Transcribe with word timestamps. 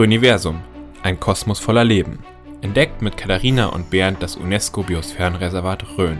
Röniversum, 0.00 0.62
ein 1.02 1.20
Kosmos 1.20 1.58
voller 1.58 1.84
Leben. 1.84 2.20
Entdeckt 2.62 3.02
mit 3.02 3.18
Katharina 3.18 3.66
und 3.66 3.90
Bernd 3.90 4.22
das 4.22 4.34
UNESCO-Biosphärenreservat 4.34 5.98
Rhön. 5.98 6.18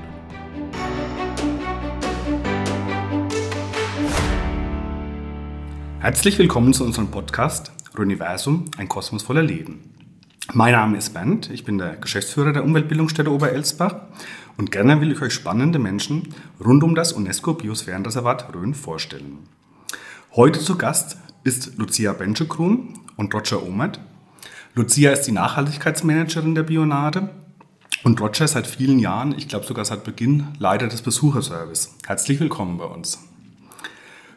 Herzlich 5.98 6.38
willkommen 6.38 6.74
zu 6.74 6.85
unserem 6.85 7.10
Podcast 7.10 7.72
Röniversum, 7.96 8.66
ein 8.76 8.87
Kosmos 8.87 9.22
voller 9.22 9.42
Leben. 9.42 9.94
Mein 10.53 10.72
Name 10.72 10.99
ist 10.99 11.15
Bernd, 11.15 11.49
ich 11.49 11.65
bin 11.65 11.78
der 11.78 11.97
Geschäftsführer 11.97 12.53
der 12.53 12.65
Umweltbildungsstätte 12.65 13.33
Oberelsbach 13.33 13.94
und 14.58 14.71
gerne 14.72 15.01
will 15.01 15.10
ich 15.10 15.22
euch 15.22 15.33
spannende 15.33 15.78
Menschen 15.78 16.34
rund 16.62 16.84
um 16.84 16.95
das 16.95 17.15
UNESCO-Biosphärenreservat 17.15 18.55
Rhön 18.55 18.74
vorstellen. 18.74 19.38
Heute 20.37 20.60
zu 20.60 20.77
Gast 20.77 21.16
ist 21.45 21.78
Lucia 21.78 22.12
Benschekrun 22.12 23.00
und 23.20 23.33
Roger 23.34 23.62
Omert. 23.62 24.01
Lucia 24.74 25.12
ist 25.12 25.23
die 25.23 25.33
Nachhaltigkeitsmanagerin 25.33 26.55
der 26.55 26.62
Bionade 26.62 27.29
und 28.02 28.20
Roger 28.20 28.48
seit 28.48 28.66
vielen 28.66 28.98
Jahren, 28.98 29.34
ich 29.37 29.46
glaube 29.46 29.66
sogar 29.66 29.84
seit 29.84 30.05
Beginn, 30.05 30.48
Leiter 30.59 30.88
des 30.88 31.02
Besucherservice. 31.02 31.95
Herzlich 32.06 32.41
willkommen 32.41 32.79
bei 32.79 32.87
uns. 32.87 33.19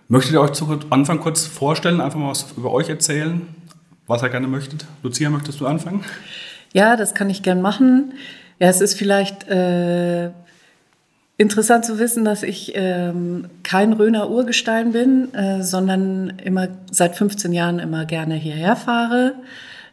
Möchtet 0.10 0.34
ihr 0.34 0.42
euch 0.42 0.52
zu 0.52 0.80
Anfang 0.90 1.22
kurz 1.22 1.46
vorstellen, 1.46 2.02
einfach 2.02 2.20
mal 2.20 2.32
was 2.32 2.52
über 2.58 2.72
euch 2.72 2.90
erzählen, 2.90 3.48
was 4.06 4.22
ihr 4.22 4.30
gerne 4.30 4.48
möchtet? 4.48 4.86
Lucia, 5.02 5.30
möchtest 5.30 5.62
du 5.62 5.66
anfangen? 5.66 6.04
Ja, 6.74 6.98
das 6.98 7.14
kann 7.14 7.30
ich 7.30 7.42
gern 7.42 7.62
machen. 7.62 8.14
Ja, 8.60 8.68
es 8.68 8.82
ist 8.82 8.96
vielleicht 8.96 9.48
äh, 9.48 10.32
Interessant 11.36 11.84
zu 11.84 11.98
wissen, 11.98 12.24
dass 12.24 12.44
ich 12.44 12.74
ähm, 12.76 13.46
kein 13.64 13.94
Röner 13.94 14.30
Urgestein 14.30 14.92
bin, 14.92 15.34
äh, 15.34 15.64
sondern 15.64 16.30
immer 16.44 16.68
seit 16.92 17.16
15 17.16 17.52
Jahren 17.54 17.80
immer 17.80 18.06
gerne 18.06 18.36
hierher 18.36 18.76
fahre, 18.76 19.34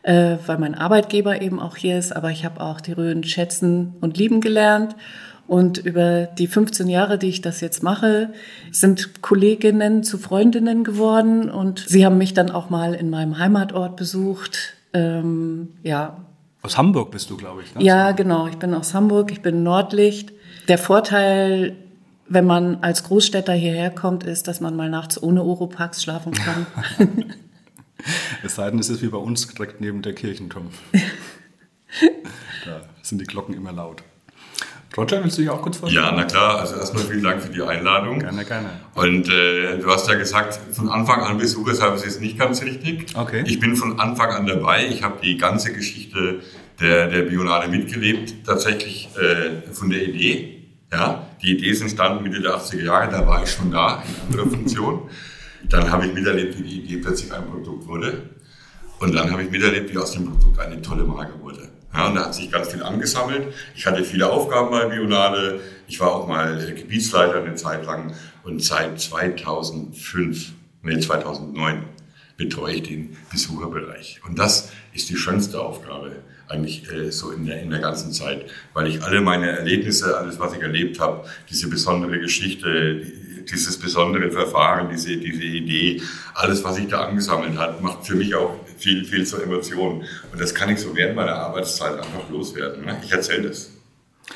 äh, 0.03 0.37
weil 0.47 0.59
mein 0.59 0.75
Arbeitgeber 0.75 1.41
eben 1.41 1.59
auch 1.59 1.77
hier 1.77 1.99
ist. 1.99 2.15
Aber 2.15 2.31
ich 2.31 2.45
habe 2.45 2.61
auch 2.61 2.83
die 2.83 2.93
Rhön 2.93 3.25
schätzen 3.25 3.95
und 4.03 4.19
lieben 4.19 4.43
gelernt. 4.43 4.97
Und 5.47 5.79
über 5.79 6.27
die 6.27 6.47
15 6.47 6.89
Jahre, 6.89 7.19
die 7.19 7.31
ich 7.31 7.41
das 7.41 7.63
jetzt 7.63 7.83
mache, 7.83 8.33
sind 8.71 9.23
Kolleginnen 9.23 10.05
zu 10.05 10.19
Freundinnen 10.19 10.85
geworden. 10.85 11.51
Und 11.51 11.85
sie 11.89 12.05
haben 12.05 12.19
mich 12.19 12.35
dann 12.35 12.51
auch 12.51 12.69
mal 12.69 12.95
in 12.95 13.09
meinem 13.09 13.39
Heimatort 13.39 13.97
besucht. 13.97 14.75
Ähm, 14.93 15.71
ja. 15.83 16.19
Aus 16.63 16.77
Hamburg 16.77 17.11
bist 17.11 17.31
du, 17.31 17.37
glaube 17.39 17.63
ich. 17.63 17.75
Ne? 17.75 17.83
Ja, 17.83 18.13
genau. 18.13 18.47
Ich 18.47 18.59
bin 18.59 18.75
aus 18.75 18.93
Hamburg. 18.93 19.33
Ich 19.33 19.41
bin 19.41 19.63
Nordlicht. 19.63 20.35
Der 20.71 20.79
Vorteil, 20.79 21.75
wenn 22.29 22.47
man 22.47 22.77
als 22.77 23.03
Großstädter 23.03 23.53
hierher 23.53 23.91
kommt, 23.91 24.23
ist, 24.23 24.47
dass 24.47 24.61
man 24.61 24.77
mal 24.77 24.89
nachts 24.89 25.21
ohne 25.21 25.43
Oropax 25.43 26.01
schlafen 26.01 26.31
kann. 26.31 26.65
es 28.45 28.55
sei 28.55 28.71
denn, 28.71 28.79
es 28.79 28.89
ist 28.89 29.03
wie 29.03 29.09
bei 29.09 29.19
uns 29.19 29.49
direkt 29.49 29.81
neben 29.81 30.01
der 30.01 30.15
Kirchenturm. 30.15 30.69
da 32.65 32.83
sind 33.03 33.21
die 33.21 33.25
Glocken 33.25 33.57
immer 33.57 33.73
laut. 33.73 34.05
Roger, 34.97 35.25
willst 35.25 35.39
du 35.39 35.43
dich 35.43 35.51
auch 35.51 35.61
kurz 35.61 35.79
vorstellen? 35.79 36.05
Ja, 36.05 36.13
na 36.13 36.23
klar. 36.23 36.61
Also 36.61 36.77
erstmal 36.77 37.03
vielen 37.03 37.25
Dank 37.25 37.43
für 37.43 37.53
die 37.53 37.63
Einladung. 37.63 38.21
Gerne, 38.21 38.45
gerne. 38.45 38.71
Und 38.95 39.29
äh, 39.29 39.77
du 39.77 39.91
hast 39.91 40.09
ja 40.09 40.15
gesagt, 40.15 40.55
von 40.71 40.89
Anfang 40.89 41.23
an 41.23 41.39
Besucherservice 41.39 42.05
ist 42.05 42.21
nicht 42.21 42.39
ganz 42.39 42.63
richtig. 42.63 43.17
Okay. 43.17 43.43
Ich 43.45 43.59
bin 43.59 43.75
von 43.75 43.99
Anfang 43.99 44.31
an 44.31 44.47
dabei. 44.47 44.87
Ich 44.87 45.03
habe 45.03 45.17
die 45.21 45.37
ganze 45.37 45.73
Geschichte 45.73 46.43
der, 46.79 47.09
der 47.09 47.23
Bionade 47.23 47.67
mitgelebt, 47.67 48.47
tatsächlich 48.47 49.09
äh, 49.17 49.73
von 49.73 49.91
der 49.91 50.07
Idee 50.07 50.60
ja, 50.93 51.27
die 51.41 51.53
Idee 51.53 51.71
ist 51.71 51.83
entstanden 51.83 52.23
Mitte 52.23 52.41
der 52.41 52.57
80er 52.57 52.83
Jahre, 52.83 53.11
da 53.11 53.27
war 53.27 53.43
ich 53.43 53.51
schon 53.51 53.71
da 53.71 54.03
in 54.03 54.33
anderer 54.33 54.51
Funktion. 54.51 55.09
Dann 55.69 55.91
habe 55.91 56.07
ich 56.07 56.15
miterlebt, 56.15 56.59
wie 56.59 56.63
die 56.63 56.81
Idee 56.81 56.97
plötzlich 56.97 57.33
ein 57.33 57.47
Produkt 57.47 57.87
wurde. 57.87 58.31
Und 58.99 59.15
dann 59.15 59.31
habe 59.31 59.43
ich 59.45 59.51
miterlebt, 59.51 59.93
wie 59.93 59.99
aus 59.99 60.13
dem 60.13 60.27
Produkt 60.27 60.59
eine 60.59 60.83
tolle 60.83 61.05
Marke 61.05 61.41
wurde. 61.41 61.69
Ja, 61.95 62.09
und 62.09 62.15
da 62.15 62.27
hat 62.27 62.35
sich 62.35 62.51
ganz 62.51 62.69
viel 62.69 62.83
angesammelt. 62.83 63.53
Ich 63.75 63.87
hatte 63.87 64.05
viele 64.05 64.31
Aufgaben 64.31 64.71
bei 64.71 64.87
Bionade. 64.87 65.61
Ich 65.89 65.99
war 66.01 66.13
auch 66.13 66.29
mal 66.29 66.73
Gebietsleiter 66.75 67.43
eine 67.43 67.55
Zeit 67.55 67.85
lang. 67.85 68.15
Und 68.43 68.63
seit 68.63 69.01
2005, 69.01 70.53
nee, 70.83 70.99
2009 70.99 71.85
betreue 72.37 72.75
ich 72.75 72.83
den 72.85 73.17
Besucherbereich. 73.31 74.21
Und 74.27 74.39
das 74.39 74.71
ist 74.93 75.11
die 75.11 75.17
schönste 75.17 75.61
Aufgabe 75.61 76.17
eigentlich 76.51 76.91
äh, 76.91 77.11
so 77.11 77.31
in 77.31 77.47
der, 77.47 77.63
in 77.63 77.71
der 77.71 77.79
ganzen 77.79 78.13
Zeit, 78.13 78.47
weil 78.75 78.89
ich 78.89 79.03
alle 79.03 79.21
meine 79.21 79.51
Erlebnisse, 79.51 80.19
alles, 80.19 80.39
was 80.39 80.55
ich 80.55 80.61
erlebt 80.61 80.99
habe, 80.99 81.27
diese 81.49 81.69
besondere 81.69 82.19
Geschichte, 82.19 83.03
dieses 83.51 83.79
besondere 83.79 84.31
Verfahren, 84.31 84.89
diese, 84.91 85.17
diese 85.17 85.43
Idee, 85.43 86.03
alles, 86.35 86.63
was 86.65 86.77
sich 86.77 86.89
da 86.89 87.05
angesammelt 87.07 87.57
hat, 87.57 87.81
macht 87.83 88.07
für 88.07 88.17
mich 88.17 88.35
auch 88.35 88.57
viel, 88.77 89.05
viel 89.05 89.25
zur 89.25 89.43
Emotion. 89.43 90.05
Und 90.33 90.41
das 90.41 90.55
kann 90.55 90.69
ich 90.71 90.79
so 90.79 90.95
während 90.95 91.17
meiner 91.17 91.37
Arbeitszeit 91.37 91.95
einfach 91.95 92.29
loswerden. 92.31 92.85
Ne? 92.85 93.01
Ich 93.05 93.13
erzähle 93.13 93.49
das. 93.49 93.71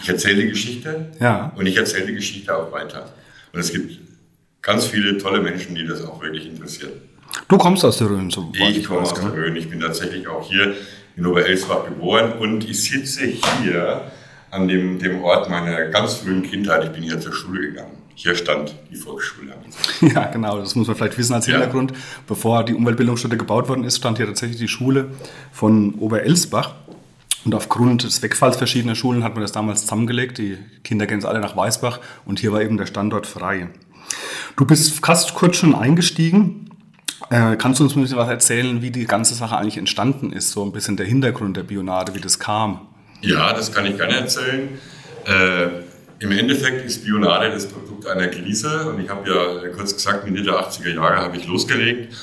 Ich 0.01 0.09
erzähle 0.09 0.43
die 0.43 0.49
Geschichte 0.49 1.13
ja. 1.21 1.53
und 1.57 1.67
ich 1.67 1.77
erzähle 1.77 2.07
die 2.07 2.15
Geschichte 2.15 2.57
auch 2.57 2.73
weiter. 2.73 3.13
Und 3.53 3.61
es 3.61 3.71
gibt 3.71 3.99
ganz 4.63 4.87
viele 4.87 5.19
tolle 5.19 5.41
Menschen, 5.41 5.75
die 5.75 5.87
das 5.87 6.05
auch 6.05 6.21
wirklich 6.21 6.47
interessieren. 6.47 6.93
Du 7.49 7.59
kommst 7.59 7.85
aus 7.85 7.99
der 7.99 8.09
Rhön, 8.09 8.31
so 8.31 8.53
Ich 8.53 8.85
komme 8.85 9.01
aus 9.01 9.15
der 9.15 9.33
Rhön. 9.33 9.57
Ich 9.57 9.69
bin 9.69 9.81
tatsächlich 9.81 10.27
auch 10.27 10.49
hier 10.49 10.75
in 11.17 11.27
Oberelsbach 11.27 11.85
geboren 11.85 12.33
und 12.39 12.69
ich 12.69 12.83
sitze 12.83 13.27
hier 13.63 14.11
an 14.51 14.69
dem, 14.69 14.99
dem 14.99 15.23
Ort 15.23 15.49
meiner 15.51 15.87
ganz 15.87 16.15
frühen 16.15 16.43
Kindheit. 16.43 16.85
Ich 16.85 16.91
bin 16.91 17.03
hier 17.03 17.21
zur 17.21 17.33
Schule 17.33 17.61
gegangen. 17.61 17.93
Hier 18.17 18.35
stand 18.37 18.75
die 18.91 18.97
Volksschule. 18.97 19.55
Ja, 20.15 20.27
genau, 20.27 20.59
das 20.59 20.75
muss 20.75 20.87
man 20.87 20.97
vielleicht 20.97 21.19
wissen 21.19 21.35
als 21.35 21.47
Hintergrund. 21.47 21.91
Ja. 21.91 21.97
Bevor 22.27 22.65
die 22.65 22.75
Umweltbildungsstätte 22.75 23.37
gebaut 23.37 23.69
worden 23.69 23.85
ist, 23.85 23.97
stand 23.97 24.19
hier 24.19 24.27
tatsächlich 24.27 24.59
die 24.59 24.69
Schule 24.69 25.11
von 25.53 25.95
Oberelsbach. 25.95 26.75
Und 27.45 27.55
aufgrund 27.55 28.05
des 28.05 28.23
Wegfalls 28.23 28.57
verschiedener 28.57 28.95
Schulen 28.95 29.25
hat 29.25 29.35
man 29.35 29.43
das 29.43 29.53
damals 29.53 29.83
zusammengelegt. 29.83 30.39
Die 30.39 30.59
Kinder 30.83 31.07
gehen 31.07 31.19
jetzt 31.19 31.27
alle 31.27 31.41
nach 31.41 31.57
Weißbach 31.57 32.01
und 32.25 32.39
hier 32.39 32.53
war 32.53 32.63
eben 32.63 32.77
der 32.77 32.87
Standort 32.87 33.27
frei. 33.27 33.69
Du 34.57 34.65
bist 34.65 35.05
fast 35.05 35.35
kurz 35.35 35.57
schon 35.57 35.75
eingestiegen 35.75 36.71
äh, 37.31 37.57
kannst 37.57 37.81
du 37.81 37.85
uns 37.85 37.97
ein 37.97 38.03
bisschen 38.03 38.19
was 38.19 38.29
erzählen, 38.29 38.83
wie 38.83 38.91
die 38.91 39.07
ganze 39.07 39.35
Sache 39.35 39.57
eigentlich 39.57 39.79
entstanden 39.79 40.33
ist? 40.33 40.51
So 40.51 40.65
ein 40.65 40.73
bisschen 40.73 40.97
der 40.97 41.07
Hintergrund 41.07 41.57
der 41.57 41.63
Bionade, 41.63 42.15
wie 42.15 42.21
das 42.21 42.39
kam? 42.39 42.87
Ja, 43.23 43.53
das 43.53 43.73
kann 43.73 43.87
ich 43.87 43.97
gerne 43.97 44.17
erzählen. 44.17 44.69
Äh, 45.27 46.23
Im 46.23 46.31
Endeffekt 46.31 46.85
ist 46.85 47.05
Bionade 47.05 47.51
das 47.51 47.67
Produkt 47.67 48.07
einer 48.07 48.29
Krise 48.29 48.91
und 48.91 49.03
ich 49.03 49.09
habe 49.09 49.29
ja 49.29 49.69
kurz 49.71 49.95
gesagt, 49.95 50.29
Mitte 50.29 50.43
der 50.43 50.55
80er 50.55 50.95
Jahre 50.95 51.17
habe 51.17 51.37
ich 51.37 51.47
losgelegt 51.47 52.15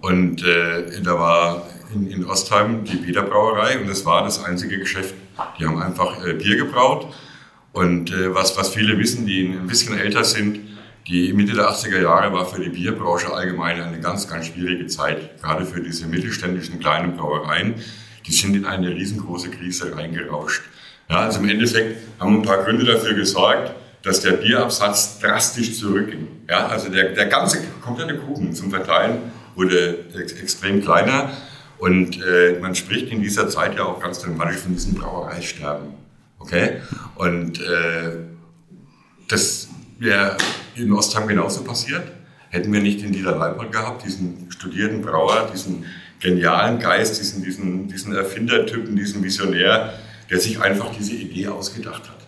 und 0.00 0.44
äh, 0.44 1.00
da 1.02 1.18
war 1.18 1.62
in, 1.94 2.10
in, 2.10 2.24
Ostheim 2.24 2.84
die 2.84 2.96
Peter 2.96 3.22
Brauerei 3.22 3.78
und 3.78 3.88
das 3.88 4.04
war 4.04 4.24
das 4.24 4.44
einzige 4.44 4.78
Geschäft. 4.78 5.14
Die 5.58 5.66
haben 5.66 5.80
einfach 5.80 6.24
äh, 6.26 6.34
Bier 6.34 6.56
gebraut 6.56 7.14
und 7.72 8.10
äh, 8.10 8.34
was, 8.34 8.56
was 8.56 8.70
viele 8.70 8.98
wissen, 8.98 9.26
die 9.26 9.46
ein 9.46 9.68
bisschen 9.68 9.96
älter 9.96 10.24
sind, 10.24 10.60
die 11.08 11.32
Mitte 11.32 11.54
der 11.54 11.70
80er 11.70 12.02
Jahre 12.02 12.32
war 12.34 12.44
für 12.44 12.60
die 12.60 12.68
Bierbranche 12.68 13.32
allgemein 13.32 13.80
eine 13.80 13.98
ganz, 13.98 14.28
ganz 14.28 14.46
schwierige 14.46 14.86
Zeit. 14.86 15.40
Gerade 15.40 15.64
für 15.64 15.80
diese 15.80 16.06
mittelständischen 16.06 16.80
kleinen 16.80 17.16
Brauereien. 17.16 17.76
Die 18.26 18.32
sind 18.32 18.54
in 18.54 18.66
eine 18.66 18.90
riesengroße 18.90 19.50
Krise 19.50 19.96
reingerauscht. 19.96 20.62
Ja, 21.08 21.20
also 21.20 21.40
im 21.40 21.48
Endeffekt 21.48 21.96
haben 22.20 22.36
ein 22.36 22.42
paar 22.42 22.62
Gründe 22.62 22.84
dafür 22.84 23.14
gesorgt, 23.14 23.72
dass 24.02 24.20
der 24.20 24.32
Bierabsatz 24.32 25.18
drastisch 25.18 25.78
zurückging. 25.78 26.28
Ja, 26.48 26.66
also 26.66 26.90
der, 26.90 27.14
der 27.14 27.26
ganze 27.26 27.62
komplette 27.80 28.18
Kuchen 28.18 28.52
zum 28.52 28.70
Verteilen 28.70 29.32
wurde 29.54 30.04
ex 30.14 30.32
extrem 30.32 30.82
kleiner. 30.82 31.30
Und 31.78 32.22
äh, 32.22 32.58
man 32.60 32.74
spricht 32.74 33.10
in 33.10 33.22
dieser 33.22 33.48
Zeit 33.48 33.76
ja 33.76 33.84
auch 33.84 34.00
ganz 34.00 34.20
dramatisch 34.20 34.58
von 34.58 34.74
diesem 34.74 34.94
Brauereisterben. 34.94 35.94
Okay? 36.38 36.82
Und 37.14 37.60
äh, 37.60 38.10
das 39.28 39.67
wäre 39.98 40.36
in 40.74 40.92
Ostheim 40.92 41.28
genauso 41.28 41.64
passiert. 41.64 42.12
Hätten 42.50 42.72
wir 42.72 42.80
nicht 42.80 43.02
den 43.02 43.12
Dieter 43.12 43.36
Leipold 43.36 43.72
gehabt, 43.72 44.04
diesen 44.04 44.50
studierten 44.50 45.02
Brauer, 45.02 45.50
diesen 45.52 45.84
genialen 46.20 46.78
Geist, 46.78 47.18
diesen, 47.20 47.42
diesen, 47.44 47.88
diesen 47.88 48.14
Erfindertypen, 48.14 48.96
diesen 48.96 49.22
Visionär, 49.22 49.92
der 50.30 50.40
sich 50.40 50.60
einfach 50.60 50.90
diese 50.96 51.14
Idee 51.14 51.48
ausgedacht 51.48 52.08
hat. 52.08 52.18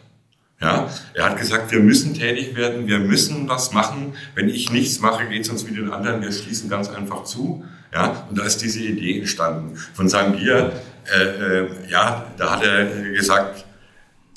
Ja, 0.61 0.91
er 1.15 1.25
hat 1.25 1.39
gesagt, 1.39 1.73
wir 1.73 1.81
müssen 1.81 2.13
tätig 2.13 2.55
werden, 2.55 2.87
wir 2.87 2.99
müssen 2.99 3.49
was 3.49 3.73
machen. 3.73 4.13
Wenn 4.35 4.51
ich 4.51 4.71
nichts 4.71 5.01
mache, 5.01 5.27
geht 5.27 5.43
es 5.43 5.49
uns 5.49 5.67
wie 5.67 5.75
den 5.75 5.91
anderen. 5.91 6.21
Wir 6.21 6.31
schließen 6.31 6.69
ganz 6.69 6.91
einfach 6.91 7.25
zu. 7.25 7.65
Ja, 7.95 8.27
und 8.29 8.39
da 8.39 8.45
ist 8.45 8.59
diese 8.59 8.81
Idee 8.81 9.21
entstanden. 9.21 9.77
Von 9.95 10.11
seinem 10.11 10.37
Bier, 10.37 10.73
äh, 11.13 11.23
äh, 11.23 11.69
ja, 11.89 12.27
da 12.37 12.51
hat 12.53 12.63
er 12.63 12.85
gesagt, 12.85 13.65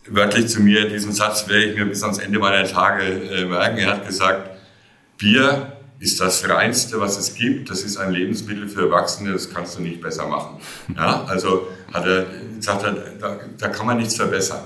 wörtlich 0.07 0.47
zu 0.47 0.61
mir, 0.61 0.89
diesen 0.89 1.13
Satz 1.13 1.47
werde 1.47 1.65
ich 1.65 1.77
mir 1.77 1.85
bis 1.85 2.03
ans 2.03 2.19
Ende 2.19 2.39
meiner 2.39 2.67
Tage 2.67 3.03
äh, 3.03 3.45
merken. 3.45 3.77
Er 3.77 3.91
hat 3.91 4.07
gesagt, 4.07 4.49
Bier 5.17 5.73
ist 5.99 6.19
das 6.19 6.47
Reinste, 6.49 6.99
was 6.99 7.17
es 7.17 7.35
gibt. 7.35 7.69
Das 7.69 7.81
ist 7.83 7.97
ein 7.97 8.11
Lebensmittel 8.11 8.67
für 8.67 8.81
Erwachsene, 8.87 9.31
das 9.31 9.53
kannst 9.53 9.77
du 9.77 9.81
nicht 9.81 10.01
besser 10.01 10.27
machen. 10.27 10.57
Ja, 10.95 11.23
also 11.25 11.67
hat 11.93 12.05
er, 12.05 12.25
sagt 12.59 12.83
er, 12.83 12.91
da, 13.19 13.39
da 13.57 13.67
kann 13.69 13.85
man 13.85 13.97
nichts 13.97 14.15
verbessern. 14.15 14.63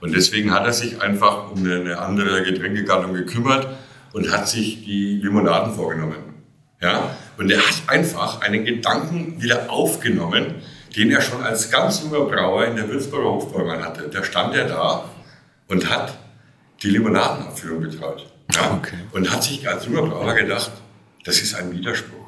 Und 0.00 0.14
deswegen 0.14 0.52
hat 0.52 0.66
er 0.66 0.72
sich 0.72 1.00
einfach 1.00 1.50
um 1.50 1.64
eine 1.64 1.98
andere 1.98 2.42
Getränkegattung 2.42 3.14
gekümmert 3.14 3.68
und 4.12 4.30
hat 4.30 4.48
sich 4.48 4.84
die 4.84 5.20
Limonaden 5.22 5.74
vorgenommen. 5.74 6.34
Ja, 6.82 7.16
Und 7.38 7.50
er 7.50 7.58
hat 7.58 7.82
einfach 7.86 8.42
einen 8.42 8.66
Gedanken 8.66 9.40
wieder 9.40 9.70
aufgenommen, 9.70 10.56
den 10.96 11.10
er 11.10 11.20
schon 11.20 11.42
als 11.42 11.70
ganz 11.70 12.02
junger 12.02 12.24
Brauer 12.26 12.66
in 12.66 12.76
der 12.76 12.88
Würzburger 12.88 13.30
Hofbräumann 13.30 13.82
hatte. 13.82 14.08
Da 14.08 14.22
stand 14.22 14.54
er 14.54 14.68
da 14.68 15.04
und 15.68 15.90
hat 15.90 16.16
die 16.82 16.90
Limonadenabführung 16.90 17.80
betreut. 17.80 18.26
Ja? 18.54 18.74
Okay. 18.74 18.96
Und 19.12 19.32
hat 19.32 19.42
sich 19.42 19.68
als 19.68 19.86
junger 19.86 20.02
Brauer 20.02 20.34
gedacht, 20.34 20.72
das 21.24 21.40
ist 21.40 21.54
ein 21.54 21.72
Widerspruch. 21.72 22.24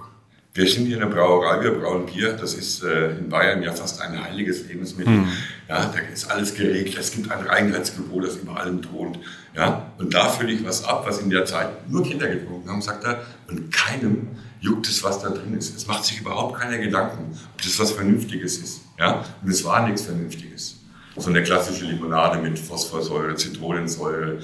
Wir 0.54 0.66
sind 0.66 0.86
hier 0.86 0.94
in 0.94 1.00
der 1.00 1.14
Brauerei, 1.14 1.62
wir 1.62 1.72
brauen 1.72 2.06
Bier. 2.06 2.32
Das 2.32 2.54
ist 2.54 2.82
äh, 2.82 3.10
in 3.10 3.28
Bayern 3.28 3.62
ja 3.62 3.72
fast 3.72 4.00
ein 4.00 4.18
heiliges 4.24 4.66
Lebensmittel. 4.66 5.12
Mhm. 5.12 5.28
Ja, 5.68 5.92
da 5.94 5.98
ist 6.10 6.30
alles 6.30 6.54
geregelt. 6.54 6.96
Es 6.98 7.12
gibt 7.12 7.30
ein 7.30 7.46
Reinheitsgebot, 7.46 8.24
das 8.24 8.36
über 8.36 8.58
allem 8.58 8.80
thront. 8.80 9.18
Ja, 9.54 9.92
und 9.98 10.14
da 10.14 10.30
fülle 10.30 10.52
ich 10.52 10.64
was 10.64 10.82
ab, 10.82 11.04
was 11.06 11.18
in 11.18 11.28
der 11.28 11.44
Zeit 11.44 11.90
nur 11.90 12.02
Kinder 12.04 12.26
getrunken 12.26 12.70
haben, 12.70 12.80
sagt 12.80 13.04
er. 13.04 13.20
Und 13.48 13.70
keinem 13.70 14.28
juckt 14.66 14.88
es, 14.88 15.02
was 15.04 15.22
da 15.22 15.30
drin 15.30 15.56
ist. 15.56 15.76
Es 15.76 15.86
macht 15.86 16.04
sich 16.04 16.20
überhaupt 16.20 16.60
keine 16.60 16.78
Gedanken, 16.78 17.38
ob 17.54 17.62
das 17.62 17.78
was 17.78 17.92
Vernünftiges 17.92 18.58
ist. 18.58 18.80
Ja, 18.98 19.24
und 19.42 19.50
es 19.50 19.64
war 19.64 19.86
nichts 19.86 20.02
Vernünftiges. 20.02 20.76
So 21.16 21.30
eine 21.30 21.42
klassische 21.42 21.84
Limonade 21.84 22.42
mit 22.42 22.58
Phosphorsäure, 22.58 23.34
Zitronensäure, 23.36 24.38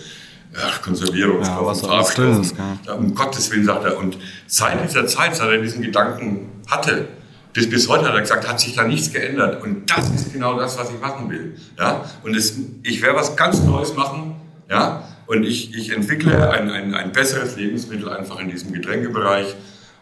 ach, 0.56 0.80
Konservierungsstoffen, 0.80 1.82
ja, 1.82 1.88
Farbstoffen. 1.88 2.78
Ja. 2.86 2.94
Um 2.94 3.14
Gottes 3.14 3.50
Willen, 3.50 3.64
sagt 3.64 3.84
er. 3.84 3.98
Und 3.98 4.16
seit 4.46 4.82
dieser 4.82 5.06
Zeit, 5.06 5.36
seit 5.36 5.50
er 5.50 5.58
diesen 5.60 5.82
Gedanken 5.82 6.48
hatte, 6.68 7.08
bis, 7.52 7.68
bis 7.68 7.88
heute 7.88 8.06
hat 8.06 8.14
er 8.14 8.22
gesagt, 8.22 8.48
hat 8.48 8.60
sich 8.60 8.74
da 8.74 8.84
nichts 8.84 9.12
geändert. 9.12 9.62
Und 9.62 9.90
das 9.90 10.08
ist 10.10 10.32
genau 10.32 10.58
das, 10.58 10.78
was 10.78 10.90
ich 10.90 11.00
machen 11.00 11.28
will. 11.30 11.56
Ja? 11.78 12.06
Und 12.22 12.34
es, 12.34 12.54
ich 12.82 13.02
werde 13.02 13.18
was 13.18 13.36
ganz 13.36 13.60
Neues 13.62 13.94
machen. 13.94 14.36
Ja? 14.70 15.06
Und 15.26 15.44
ich, 15.44 15.74
ich 15.74 15.92
entwickle 15.92 16.50
ein, 16.50 16.70
ein, 16.70 16.94
ein 16.94 17.12
besseres 17.12 17.56
Lebensmittel 17.56 18.08
einfach 18.08 18.40
in 18.40 18.48
diesem 18.48 18.72
Getränkebereich. 18.72 19.54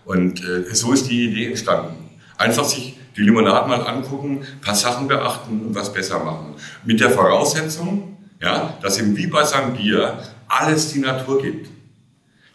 Und 0.04 0.42
äh, 0.44 0.74
so 0.74 0.92
ist 0.92 1.08
die 1.08 1.26
Idee 1.26 1.48
entstanden. 1.48 2.10
Einfach 2.36 2.64
sich 2.64 2.96
die 3.16 3.22
Limonade 3.22 3.68
mal 3.68 3.86
angucken, 3.86 4.46
paar 4.62 4.74
Sachen 4.74 5.08
beachten 5.08 5.60
und 5.66 5.74
was 5.74 5.92
besser 5.92 6.18
machen. 6.24 6.54
Mit 6.84 7.00
der 7.00 7.10
Voraussetzung, 7.10 8.16
ja, 8.40 8.78
dass 8.82 8.98
ihm 8.98 9.16
wie 9.16 9.26
bei 9.26 9.44
seinem 9.44 9.74
Bier 9.74 10.18
alles 10.48 10.92
die 10.92 11.00
Natur 11.00 11.42
gibt. 11.42 11.68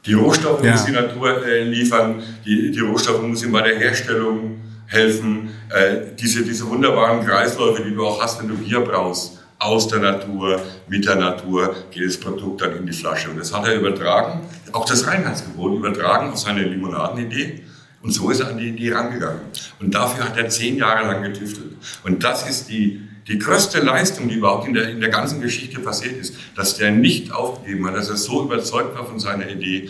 Die 0.06 0.14
Rohstoffe 0.14 0.64
ja. 0.64 0.72
muss 0.72 0.86
die 0.86 0.92
Natur 0.92 1.46
äh, 1.46 1.64
liefern, 1.64 2.22
die, 2.46 2.72
die 2.72 2.80
Rohstoffe 2.80 3.22
muss 3.22 3.44
ihm 3.44 3.52
bei 3.52 3.62
der 3.62 3.78
Herstellung 3.78 4.62
helfen. 4.88 5.50
Äh, 5.70 6.16
diese, 6.20 6.44
diese 6.44 6.68
wunderbaren 6.68 7.26
Kreisläufe, 7.26 7.84
die 7.84 7.94
du 7.94 8.06
auch 8.06 8.22
hast, 8.22 8.40
wenn 8.40 8.48
du 8.48 8.56
Bier 8.56 8.82
brauchst, 8.82 9.40
aus 9.66 9.88
der 9.88 10.00
Natur, 10.00 10.62
mit 10.88 11.06
der 11.06 11.16
Natur 11.16 11.76
geht 11.92 12.08
das 12.08 12.18
Produkt 12.18 12.62
dann 12.62 12.78
in 12.78 12.86
die 12.86 12.94
Flasche. 12.94 13.30
Und 13.30 13.38
das 13.38 13.54
hat 13.54 13.68
er 13.68 13.76
übertragen, 13.76 14.42
auch 14.72 14.86
das 14.86 15.08
Reinheitsgebot 15.08 15.78
übertragen 15.78 16.32
auf 16.32 16.40
seine 16.40 16.64
Limonadenidee. 16.64 17.64
Und 18.02 18.12
so 18.12 18.30
ist 18.30 18.42
er 18.42 18.50
an 18.50 18.58
die 18.60 18.70
Idee 18.70 18.94
rangegangen. 18.94 19.42
Und 19.80 19.96
dafür 19.96 20.26
hat 20.26 20.38
er 20.38 20.48
zehn 20.50 20.78
Jahre 20.78 21.08
lang 21.08 21.24
getüftelt. 21.24 21.74
Und 22.04 22.24
das 22.24 22.48
ist 22.48 22.70
die, 22.70 23.02
die 23.28 23.40
größte 23.40 23.80
Leistung, 23.80 24.30
die 24.30 24.36
überhaupt 24.36 24.68
in 24.68 24.76
der, 24.76 24.90
in 24.90 25.00
der 25.00 25.10
ganzen 25.10 25.42
Geschichte 25.42 25.80
passiert 25.80 26.16
ist, 26.18 26.36
dass 26.56 26.78
der 26.78 26.92
nicht 26.92 27.32
aufgegeben 27.32 27.88
hat, 27.88 27.96
dass 27.96 28.10
er 28.10 28.18
so 28.18 28.44
überzeugt 28.44 28.96
war 28.96 29.08
von 29.08 29.20
seiner 29.20 29.50
Idee, 29.50 29.90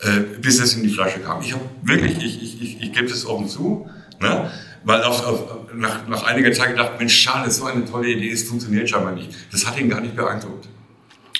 äh, 0.00 0.20
bis 0.42 0.60
es 0.60 0.74
in 0.74 0.82
die 0.82 0.90
Flasche 0.90 1.20
kam. 1.20 1.40
Ich 1.40 1.54
habe 1.54 1.64
wirklich, 1.82 2.18
ich, 2.18 2.42
ich, 2.42 2.62
ich, 2.62 2.82
ich 2.82 2.92
gebe 2.92 3.08
das 3.08 3.24
offen 3.24 3.48
zu, 3.48 3.88
ne? 4.20 4.50
Weil 4.86 5.02
auf, 5.02 5.26
auf, 5.26 5.42
nach, 5.74 6.06
nach 6.06 6.22
einiger 6.22 6.52
Zeit 6.52 6.70
gedacht, 6.70 6.92
Mensch, 6.98 7.14
schade, 7.18 7.50
so 7.50 7.64
eine 7.64 7.84
tolle 7.84 8.08
Idee, 8.08 8.30
es 8.30 8.44
funktioniert 8.44 8.88
scheinbar 8.88 9.12
nicht. 9.12 9.30
Das 9.50 9.66
hat 9.66 9.78
ihn 9.78 9.90
gar 9.90 10.00
nicht 10.00 10.14
beeindruckt. 10.14 10.68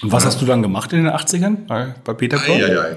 Und 0.02 0.12
was 0.12 0.24
ja. 0.24 0.30
hast 0.30 0.42
du 0.42 0.46
dann 0.46 0.62
gemacht 0.62 0.92
in 0.92 1.04
den 1.04 1.12
80ern 1.12 1.66
bei, 1.68 1.94
bei 2.02 2.12
Peter 2.12 2.38
Kron? 2.38 2.58
Ja, 2.58 2.66
ja, 2.66 2.88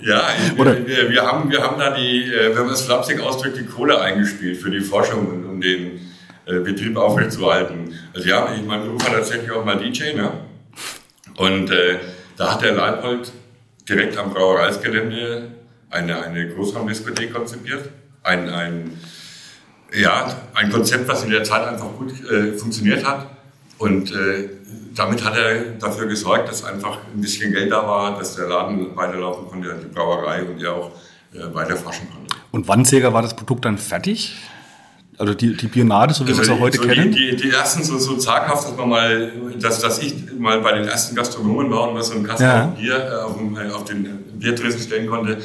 ja. 0.00 0.22
wir, 0.54 0.86
wir, 0.86 1.10
wir, 1.10 1.22
haben, 1.22 1.50
wir 1.50 1.62
haben 1.62 1.78
da 1.78 1.96
die, 1.96 2.30
wenn 2.30 2.66
man 2.66 2.74
es 2.74 2.82
flapsig 2.82 3.20
ausdrückt, 3.20 3.56
die 3.58 3.64
Kohle 3.64 3.98
eingespielt 3.98 4.58
für 4.58 4.70
die 4.70 4.80
Forschung 4.80 5.26
und 5.26 5.46
um 5.46 5.60
den 5.62 5.98
äh, 6.44 6.60
Betrieb 6.60 6.98
aufrechtzuerhalten. 6.98 7.94
Also 8.14 8.28
ja, 8.28 8.54
ich 8.54 8.62
mein 8.66 8.82
Beruf 8.82 9.02
war 9.02 9.14
tatsächlich 9.14 9.50
auch 9.50 9.64
mal 9.64 9.78
DJ, 9.78 10.12
ne? 10.14 10.30
Und 11.36 11.70
äh, 11.70 11.96
da 12.36 12.52
hat 12.52 12.62
der 12.62 12.72
Leipold 12.72 13.32
direkt 13.88 14.18
am 14.18 14.34
Brauereisgelände 14.34 15.52
eine, 15.88 16.22
eine 16.22 16.48
Großraumdiskothek 16.48 17.32
konzipiert. 17.32 17.88
Ein, 18.22 18.50
ein, 18.50 18.98
ja, 19.92 20.34
ein 20.54 20.70
Konzept, 20.70 21.08
was 21.08 21.24
in 21.24 21.30
der 21.30 21.44
Zeit 21.44 21.66
einfach 21.66 21.88
gut 21.96 22.12
äh, 22.30 22.52
funktioniert 22.52 23.04
hat. 23.06 23.26
Und 23.78 24.12
äh, 24.12 24.48
damit 24.94 25.24
hat 25.24 25.36
er 25.36 25.60
dafür 25.78 26.06
gesorgt, 26.06 26.48
dass 26.48 26.64
einfach 26.64 26.98
ein 27.14 27.20
bisschen 27.20 27.52
Geld 27.52 27.70
da 27.70 27.86
war, 27.86 28.18
dass 28.18 28.36
der 28.36 28.48
Laden 28.48 28.96
weiterlaufen 28.96 29.48
konnte, 29.48 29.74
die 29.82 29.94
Brauerei 29.94 30.42
und 30.42 30.62
er 30.62 30.74
auch 30.74 30.90
äh, 31.32 31.54
weiter 31.54 31.76
forschen 31.76 32.08
konnte. 32.10 32.36
Und 32.50 32.66
wann 32.66 32.84
circa 32.84 33.12
war 33.12 33.22
das 33.22 33.36
Produkt 33.36 33.64
dann 33.64 33.78
fertig? 33.78 34.36
Also 35.18 35.34
die, 35.34 35.56
die 35.56 35.66
Bionade, 35.66 36.14
so 36.14 36.24
wie 36.24 36.30
also 36.30 36.42
wir 36.42 36.44
es 36.44 36.50
auch 36.50 36.60
heute 36.60 36.78
so 36.78 36.84
kennen? 36.84 37.10
Die, 37.12 37.30
die, 37.30 37.36
die, 37.36 37.50
ersten 37.50 37.82
so, 37.82 37.98
so 37.98 38.16
zaghaft, 38.16 38.68
dass 38.68 38.76
man 38.76 38.88
mal, 38.88 39.32
dass, 39.58 39.80
dass 39.80 39.98
ich 39.98 40.32
mal 40.38 40.60
bei 40.60 40.72
den 40.72 40.86
ersten 40.86 41.16
Gastronomen 41.16 41.70
war 41.70 41.88
und 41.88 41.94
mal 41.94 42.02
so 42.02 42.14
ein 42.14 42.22
Kasten 42.22 42.44
ja. 42.44 42.66
Bier 42.66 42.96
äh, 42.96 43.14
auf, 43.16 43.36
äh, 43.36 43.70
auf, 43.72 43.84
den 43.84 44.04
Biertresen 44.38 44.80
stellen 44.80 45.08
konnte, 45.08 45.38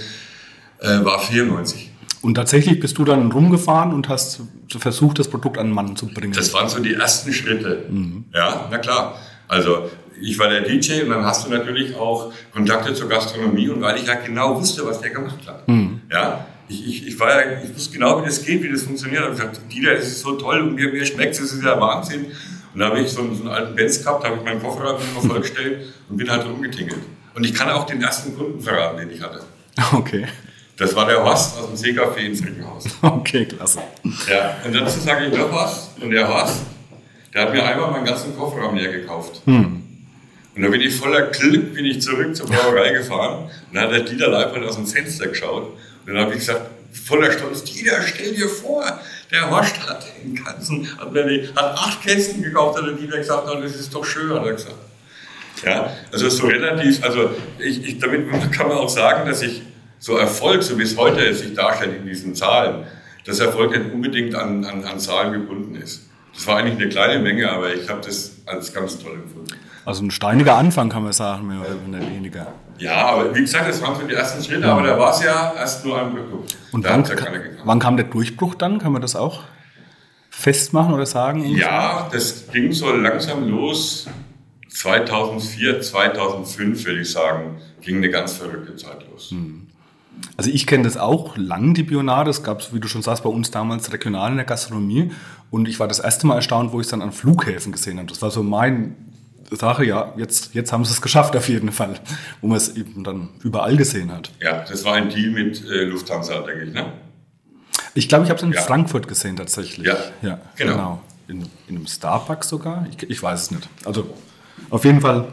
äh, 0.79 1.03
war 1.03 1.19
94. 1.19 1.91
Und 2.23 2.35
tatsächlich 2.35 2.79
bist 2.79 2.97
du 2.97 3.03
dann 3.03 3.31
rumgefahren 3.33 3.93
und 3.93 4.07
hast 4.07 4.41
versucht, 4.69 5.19
das 5.19 5.27
Produkt 5.27 5.57
an 5.57 5.67
den 5.67 5.75
Mann 5.75 5.97
zu 5.97 6.07
bringen? 6.07 6.31
Das 6.31 6.53
waren 6.53 6.69
so 6.69 6.79
die 6.79 6.93
ersten 6.93 7.33
Schritte. 7.33 7.85
Mhm. 7.89 8.23
Ja, 8.33 8.65
na 8.71 8.77
klar. 8.77 9.19
Also 9.49 9.89
ich 10.21 10.39
war 10.39 10.49
der 10.49 10.61
DJ 10.61 11.01
und 11.03 11.09
dann 11.09 11.25
hast 11.25 11.45
du 11.45 11.51
natürlich 11.51 11.97
auch 11.97 12.31
Kontakte 12.53 12.93
zur 12.93 13.09
Gastronomie 13.09 13.67
und 13.67 13.81
weil 13.81 13.97
ich 13.97 14.07
ja 14.07 14.15
genau 14.15 14.55
wusste, 14.55 14.85
was 14.85 15.01
der 15.01 15.09
gemacht 15.09 15.45
hat. 15.45 15.67
Mhm. 15.67 15.99
Ja, 16.09 16.47
ich, 16.69 16.87
ich, 16.87 17.07
ich, 17.07 17.19
war 17.19 17.29
ja, 17.29 17.59
ich 17.61 17.75
wusste 17.75 17.91
genau, 17.91 18.21
wie 18.21 18.25
das 18.25 18.41
geht, 18.41 18.63
wie 18.63 18.71
das 18.71 18.83
funktioniert. 18.83 19.25
Und 19.25 19.33
ich 19.33 19.39
gesagt, 19.39 19.59
Dieter, 19.69 19.93
das 19.93 20.07
ist 20.07 20.21
so 20.21 20.37
toll 20.37 20.61
und 20.61 20.75
mir, 20.75 20.93
mir 20.93 21.05
schmeckt 21.05 21.33
es, 21.33 21.41
das 21.41 21.51
ist 21.51 21.63
ja 21.63 21.77
Wahnsinn. 21.77 22.27
Und 22.73 22.79
da 22.79 22.85
habe 22.85 23.01
ich 23.01 23.09
so 23.09 23.19
einen, 23.19 23.35
so 23.35 23.43
einen 23.43 23.51
alten 23.51 23.75
Benz 23.75 24.01
gehabt, 24.01 24.23
da 24.23 24.29
habe 24.29 24.37
ich 24.37 24.45
meinen 24.45 24.61
Kofferraum 24.61 25.01
immer 25.11 25.21
vollgestellt 25.29 25.93
und 26.07 26.15
bin 26.15 26.29
halt 26.29 26.45
rumgetingelt. 26.45 27.01
Und 27.35 27.43
ich 27.43 27.53
kann 27.53 27.69
auch 27.69 27.85
den 27.85 28.01
ersten 28.01 28.33
Kunden 28.37 28.61
verraten, 28.61 28.97
den 28.97 29.11
ich 29.11 29.21
hatte. 29.21 29.41
Okay. 29.91 30.25
Das 30.77 30.95
war 30.95 31.05
der 31.05 31.23
Horst 31.23 31.57
aus 31.57 31.67
dem 31.67 31.75
Seecafé 31.75 32.19
ins 32.19 32.41
Frickenhaus. 32.41 32.85
Okay, 33.01 33.45
klasse. 33.45 33.79
Ja, 34.29 34.57
und 34.65 34.73
dazu 34.73 34.99
sage 34.99 35.27
ich 35.27 35.37
noch 35.37 35.51
was. 35.51 35.91
Und 36.01 36.09
der 36.11 36.27
Horst, 36.27 36.61
der 37.33 37.43
hat 37.43 37.53
mir 37.53 37.63
einmal 37.63 37.91
meinen 37.91 38.05
ganzen 38.05 38.35
Kofferraum 38.35 38.75
leer 38.75 38.91
gekauft. 38.91 39.41
Hm. 39.45 39.83
Und 40.55 40.61
da 40.61 40.69
bin 40.69 40.81
ich 40.81 40.95
voller 40.95 41.27
Glück 41.27 41.73
bin 41.73 41.85
ich 41.85 42.01
zurück 42.01 42.35
zur 42.35 42.47
Brauerei 42.47 42.91
gefahren. 42.91 43.45
Und 43.45 43.75
dann 43.75 43.85
hat 43.85 43.91
der 43.91 44.01
Dieter 44.01 44.29
Leipold 44.29 44.65
aus 44.65 44.75
dem 44.75 44.85
Fenster 44.85 45.27
geschaut 45.27 45.73
dann 46.05 46.17
habe 46.17 46.31
ich 46.31 46.39
gesagt, 46.39 46.61
voller 46.91 47.31
Stolz, 47.31 47.63
Dieter, 47.63 48.01
stell 48.05 48.33
dir 48.33 48.47
vor, 48.47 48.83
der 49.31 49.49
Horst 49.49 49.87
hat 49.87 50.05
den 50.23 50.35
ganzen, 50.35 50.87
hat, 50.97 51.13
hat 51.15 51.77
acht 51.77 52.03
Kästen 52.03 52.43
gekauft, 52.43 52.77
hat 52.77 52.85
der 52.85 52.93
Dieter 52.93 53.17
gesagt, 53.17 53.43
na, 53.47 53.59
das 53.59 53.75
ist 53.75 53.93
doch 53.93 54.05
schön, 54.05 54.31
hat 54.31 54.45
er 54.45 54.53
gesagt. 54.53 54.75
Ja, 55.65 55.95
also 56.11 56.29
so 56.29 56.47
relativ, 56.47 57.01
also 57.03 57.31
ich, 57.57 57.87
ich, 57.87 57.99
damit 57.99 58.29
kann 58.51 58.67
man 58.67 58.77
auch 58.77 58.89
sagen, 58.89 59.27
dass 59.27 59.41
ich 59.41 59.61
so 60.03 60.17
Erfolg, 60.17 60.61
so 60.63 60.77
wie 60.77 60.83
es 60.83 60.97
heute 60.97 61.33
sich 61.33 61.53
darstellt 61.53 61.95
in 62.01 62.05
diesen 62.05 62.35
Zahlen, 62.35 62.83
dass 63.25 63.39
Erfolg 63.39 63.71
nicht 63.71 63.93
unbedingt 63.93 64.35
an, 64.35 64.65
an, 64.65 64.83
an 64.83 64.99
Zahlen 64.99 65.31
gebunden 65.31 65.75
ist. 65.75 66.09
Das 66.33 66.45
war 66.45 66.57
eigentlich 66.57 66.75
eine 66.75 66.89
kleine 66.89 67.23
Menge, 67.23 67.49
aber 67.49 67.73
ich 67.73 67.87
habe 67.87 68.01
das 68.01 68.33
als 68.45 68.73
ganz 68.73 68.99
toll 68.99 69.13
empfunden. 69.13 69.53
Also 69.85 70.03
ein 70.03 70.11
steiniger 70.11 70.55
Anfang 70.55 70.89
kann 70.89 71.03
man 71.03 71.13
sagen, 71.13 71.47
mehr 71.47 71.59
oder 71.61 72.01
weniger. 72.01 72.47
Ja, 72.79 73.11
aber 73.11 73.33
wie 73.33 73.41
gesagt, 73.41 73.69
das 73.69 73.81
waren 73.81 73.95
so 73.95 74.05
die 74.05 74.13
ersten 74.13 74.43
Schritte, 74.43 74.63
ja. 74.63 74.73
aber 74.73 74.85
da 74.85 74.99
war 74.99 75.11
es 75.11 75.23
ja 75.23 75.53
erst 75.55 75.85
nur 75.85 75.97
ein 75.97 76.13
Produkt. 76.13 76.57
Und 76.73 76.83
wann, 76.83 77.05
ja 77.05 77.15
wann, 77.63 77.79
kam 77.79 77.95
der 77.95 78.07
Durchbruch 78.07 78.55
dann? 78.55 78.79
Kann 78.79 78.91
man 78.91 79.01
das 79.01 79.15
auch 79.15 79.43
festmachen 80.29 80.93
oder 80.93 81.05
sagen? 81.05 81.45
Ja, 81.45 82.09
das 82.11 82.51
ging 82.51 82.73
so 82.73 82.91
langsam 82.91 83.47
los. 83.47 84.09
2004, 84.67 85.81
2005 85.81 86.83
würde 86.83 86.99
ich 86.99 87.09
sagen, 87.09 87.61
ging 87.79 87.97
eine 87.97 88.09
ganz 88.09 88.33
verrückte 88.33 88.75
Zeit 88.75 89.05
los. 89.09 89.29
Hm. 89.31 89.67
Also 90.35 90.49
ich 90.49 90.65
kenne 90.65 90.83
das 90.83 90.97
auch 90.97 91.37
lang, 91.37 91.73
die 91.73 91.83
Bionade. 91.83 92.29
Es 92.29 92.43
gab, 92.43 92.73
wie 92.73 92.79
du 92.79 92.87
schon 92.87 93.01
sagst, 93.01 93.23
bei 93.23 93.29
uns 93.29 93.51
damals 93.51 93.91
regional 93.93 94.31
in 94.31 94.37
der 94.37 94.45
Gastronomie. 94.45 95.11
Und 95.51 95.67
ich 95.67 95.79
war 95.79 95.87
das 95.87 95.99
erste 95.99 96.25
Mal 96.25 96.35
erstaunt, 96.35 96.71
wo 96.71 96.79
ich 96.79 96.85
es 96.87 96.91
dann 96.91 97.01
an 97.01 97.11
Flughäfen 97.11 97.71
gesehen 97.71 97.97
habe. 97.99 98.07
Das 98.07 98.21
war 98.21 98.31
so 98.31 98.41
mein 98.41 98.95
Sache, 99.51 99.85
ja, 99.85 100.13
jetzt, 100.17 100.53
jetzt 100.53 100.71
haben 100.71 100.83
sie 100.85 100.91
es 100.91 101.01
geschafft 101.01 101.35
auf 101.35 101.47
jeden 101.47 101.71
Fall, 101.71 101.99
wo 102.41 102.47
man 102.47 102.57
es 102.57 102.75
eben 102.75 103.03
dann 103.03 103.29
überall 103.43 103.77
gesehen 103.77 104.11
hat. 104.11 104.31
Ja, 104.41 104.65
das 104.67 104.83
war 104.83 104.95
ein 104.95 105.09
Deal 105.09 105.31
mit 105.31 105.63
äh, 105.65 105.83
Lufthansa, 105.83 106.41
denke 106.41 106.65
ich, 106.65 106.73
ne? 106.73 106.93
Ich 107.95 108.09
glaube, 108.09 108.23
ich 108.23 108.29
habe 108.29 108.37
es 108.37 108.43
in 108.43 108.51
ja. 108.51 108.61
Frankfurt 108.61 109.07
gesehen 109.07 109.35
tatsächlich. 109.35 109.85
Ja, 109.85 109.97
ja 110.21 110.39
genau. 110.55 110.73
genau. 110.73 111.01
In, 111.27 111.41
in, 111.67 111.75
einem 111.75 111.87
Starbucks 111.87 112.49
sogar? 112.49 112.87
Ich, 112.89 113.09
ich 113.09 113.21
weiß 113.21 113.43
es 113.43 113.51
nicht. 113.51 113.69
Also 113.85 114.09
auf 114.69 114.83
jeden 114.85 115.01
Fall, 115.01 115.31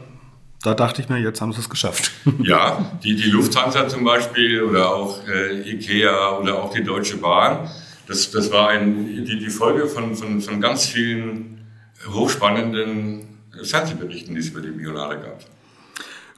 da 0.63 0.75
dachte 0.75 1.03
ich 1.03 1.09
mir, 1.09 1.19
jetzt 1.19 1.41
haben 1.41 1.53
sie 1.53 1.61
es 1.61 1.69
geschafft. 1.69 2.11
Ja, 2.43 2.93
die, 3.03 3.17
die 3.17 3.31
Lufthansa 3.31 3.89
zum 3.89 4.05
Beispiel 4.05 4.63
oder 4.63 4.95
auch 4.95 5.27
äh, 5.27 5.71
Ikea 5.71 6.39
oder 6.39 6.63
auch 6.63 6.73
die 6.73 6.83
Deutsche 6.83 7.17
Bahn, 7.17 7.71
das, 8.07 8.31
das 8.31 8.51
war 8.51 8.69
ein, 8.69 9.25
die, 9.25 9.39
die 9.39 9.51
Folge 9.51 9.87
von, 9.87 10.17
von, 10.17 10.41
von 10.41 10.61
ganz 10.61 10.87
vielen 10.87 11.67
hochspannenden 12.13 13.27
Fernsehberichten, 13.63 14.35
die 14.35 14.41
es 14.41 14.49
über 14.49 14.61
die 14.61 14.71
Bionade 14.71 15.17
gab. 15.17 15.45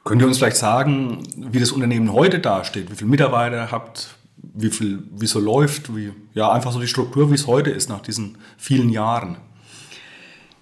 Könnt 0.04 0.20
ihr 0.20 0.26
uns 0.26 0.38
vielleicht 0.38 0.56
sagen, 0.56 1.22
wie 1.36 1.60
das 1.60 1.72
Unternehmen 1.72 2.12
heute 2.12 2.40
dasteht? 2.40 2.90
Wie 2.90 2.96
viele 2.96 3.10
Mitarbeiter 3.10 3.56
ihr 3.56 3.70
habt? 3.70 4.16
wie 4.54 4.70
viel, 4.70 5.02
wie 5.12 5.26
so 5.26 5.40
läuft, 5.40 5.94
wie, 5.94 6.12
ja, 6.34 6.50
einfach 6.50 6.72
so 6.72 6.80
die 6.80 6.88
Struktur, 6.88 7.30
wie 7.30 7.34
es 7.34 7.46
heute 7.46 7.70
ist 7.70 7.88
nach 7.88 8.00
diesen 8.00 8.38
vielen 8.56 8.88
Jahren. 8.88 9.36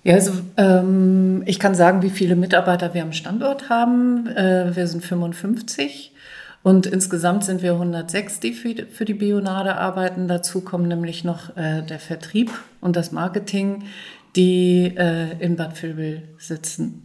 Ja, 0.02 0.14
also 0.14 0.32
ähm, 0.56 1.42
ich 1.46 1.58
kann 1.58 1.74
sagen, 1.74 2.02
wie 2.02 2.10
viele 2.10 2.36
Mitarbeiter 2.36 2.94
wir 2.94 3.02
am 3.02 3.12
Standort 3.12 3.68
haben. 3.68 4.26
Äh, 4.28 4.74
wir 4.74 4.86
sind 4.86 5.04
55 5.04 6.12
und 6.62 6.86
insgesamt 6.86 7.44
sind 7.44 7.62
wir 7.62 7.72
106, 7.72 8.40
die 8.40 8.52
für, 8.52 8.86
für 8.86 9.04
die 9.04 9.14
Bionade 9.14 9.76
arbeiten. 9.76 10.26
Dazu 10.26 10.62
kommen 10.62 10.88
nämlich 10.88 11.24
noch 11.24 11.56
äh, 11.56 11.82
der 11.82 11.98
Vertrieb 11.98 12.50
und 12.80 12.96
das 12.96 13.12
Marketing, 13.12 13.84
die 14.36 14.94
äh, 14.96 15.38
in 15.38 15.56
Bad 15.56 15.82
Vilbel 15.82 16.22
sitzen. 16.38 17.02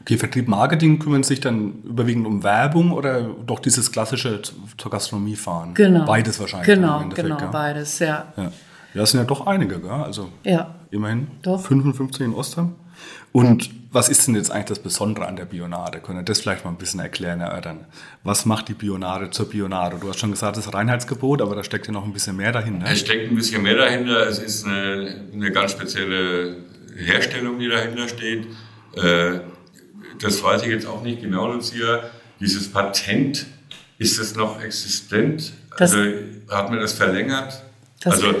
Okay, 0.00 0.16
Vertrieb, 0.16 0.48
Marketing 0.48 0.98
kümmern 0.98 1.24
sich 1.24 1.40
dann 1.40 1.82
überwiegend 1.82 2.26
um 2.26 2.42
Werbung 2.42 2.92
oder 2.92 3.22
doch 3.22 3.58
dieses 3.58 3.90
klassische 3.90 4.40
zur 4.42 4.90
Gastronomie 4.90 5.36
fahren? 5.36 5.74
Genau. 5.74 6.04
Beides 6.04 6.38
wahrscheinlich. 6.38 6.66
Genau, 6.66 7.04
genau, 7.14 7.38
ja. 7.38 7.46
beides, 7.46 7.98
ja. 7.98 8.32
ja. 8.36 8.52
Ja, 8.94 9.00
das 9.00 9.10
sind 9.10 9.20
ja 9.20 9.26
doch 9.26 9.46
einige, 9.46 9.80
gell? 9.80 9.90
Also 9.90 10.28
ja. 10.44 10.74
Immerhin 10.92 11.26
Doch. 11.42 11.64
55 11.66 12.26
in 12.26 12.34
Ostheim. 12.34 12.74
Und 13.32 13.70
was 13.90 14.08
ist 14.08 14.26
denn 14.26 14.34
jetzt 14.36 14.50
eigentlich 14.50 14.66
das 14.66 14.78
Besondere 14.78 15.26
an 15.26 15.36
der 15.36 15.46
Bionade? 15.46 15.98
Können 16.00 16.18
wir 16.18 16.22
das 16.24 16.40
vielleicht 16.40 16.64
mal 16.64 16.70
ein 16.70 16.76
bisschen 16.76 17.00
erklären, 17.00 17.40
erörtern? 17.40 17.86
Was 18.22 18.46
macht 18.46 18.68
die 18.68 18.74
Bionade 18.74 19.30
zur 19.30 19.48
Bionade? 19.48 19.96
Du 20.00 20.08
hast 20.08 20.20
schon 20.20 20.30
gesagt, 20.30 20.56
das 20.56 20.66
ist 20.66 20.74
Reinheitsgebot, 20.74 21.42
aber 21.42 21.56
da 21.56 21.64
steckt 21.64 21.86
ja 21.86 21.92
noch 21.92 22.04
ein 22.04 22.12
bisschen 22.12 22.36
mehr 22.36 22.52
dahinter. 22.52 22.86
Es 22.88 23.00
steckt 23.00 23.30
ein 23.30 23.34
bisschen 23.34 23.62
mehr 23.62 23.76
dahinter. 23.76 24.26
Es 24.28 24.38
ist 24.38 24.64
eine, 24.66 25.24
eine 25.32 25.50
ganz 25.50 25.72
spezielle 25.72 26.56
Herstellung, 26.96 27.58
die 27.58 27.68
dahinter 27.68 28.08
steht. 28.08 28.46
Äh, 28.96 29.40
das 30.20 30.42
weiß 30.42 30.62
ich 30.62 30.68
jetzt 30.68 30.86
auch 30.86 31.02
nicht 31.02 31.20
genau, 31.22 31.50
Lucia. 31.52 32.04
Dieses 32.38 32.70
Patent, 32.70 33.46
ist 33.98 34.18
das 34.18 34.34
noch 34.34 34.60
existent? 34.62 35.52
Das- 35.78 35.92
also 35.94 36.10
hat 36.50 36.70
man 36.70 36.80
das 36.80 36.92
verlängert? 36.92 37.62
Das 38.00 38.14
also 38.14 38.34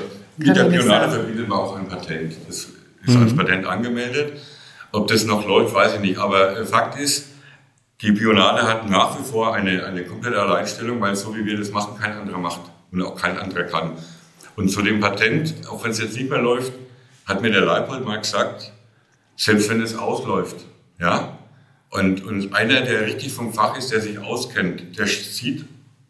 kann 0.44 0.48
mit 0.48 0.56
der 0.56 0.66
ich 0.66 0.72
nicht 0.72 0.80
Bionade 0.82 1.10
sagen. 1.10 1.24
verbietet 1.24 1.48
man 1.48 1.58
auch 1.58 1.76
ein 1.76 1.88
Patent. 1.88 2.36
Das 2.46 2.68
ist 3.06 3.16
als 3.16 3.36
Patent 3.36 3.66
angemeldet. 3.66 4.32
Ob 4.92 5.08
das 5.08 5.24
noch 5.24 5.46
läuft, 5.46 5.74
weiß 5.74 5.94
ich 5.94 6.00
nicht. 6.00 6.18
Aber 6.18 6.58
äh, 6.58 6.66
Fakt 6.66 6.98
ist, 6.98 7.28
die 8.02 8.12
Bionade 8.12 8.62
hat 8.62 8.88
nach 8.90 9.18
wie 9.18 9.22
vor 9.22 9.54
eine, 9.54 9.84
eine 9.84 10.04
komplette 10.04 10.40
Alleinstellung, 10.40 11.00
weil 11.00 11.14
so 11.16 11.34
wie 11.36 11.44
wir 11.44 11.56
das 11.56 11.70
machen, 11.70 11.98
kein 11.98 12.12
anderer 12.12 12.38
macht 12.38 12.62
und 12.90 13.02
auch 13.02 13.16
kein 13.16 13.38
anderer 13.38 13.64
kann. 13.64 13.92
Und 14.56 14.68
zu 14.68 14.82
dem 14.82 15.00
Patent, 15.00 15.54
auch 15.70 15.82
wenn 15.84 15.92
es 15.92 16.00
jetzt 16.00 16.16
nicht 16.16 16.28
mehr 16.28 16.40
läuft, 16.40 16.72
hat 17.26 17.40
mir 17.40 17.50
der 17.50 17.62
Leipold 17.62 18.04
mal 18.04 18.18
gesagt, 18.18 18.72
selbst 19.36 19.70
wenn 19.70 19.80
es 19.80 19.96
ausläuft, 19.96 20.56
ja, 21.00 21.38
und, 21.90 22.24
und 22.24 22.54
einer, 22.54 22.82
der 22.82 23.06
richtig 23.06 23.32
vom 23.32 23.52
Fach 23.52 23.76
ist, 23.76 23.92
der 23.92 24.00
sich 24.00 24.18
auskennt, 24.18 24.98
der 24.98 25.06
sieht, 25.06 25.66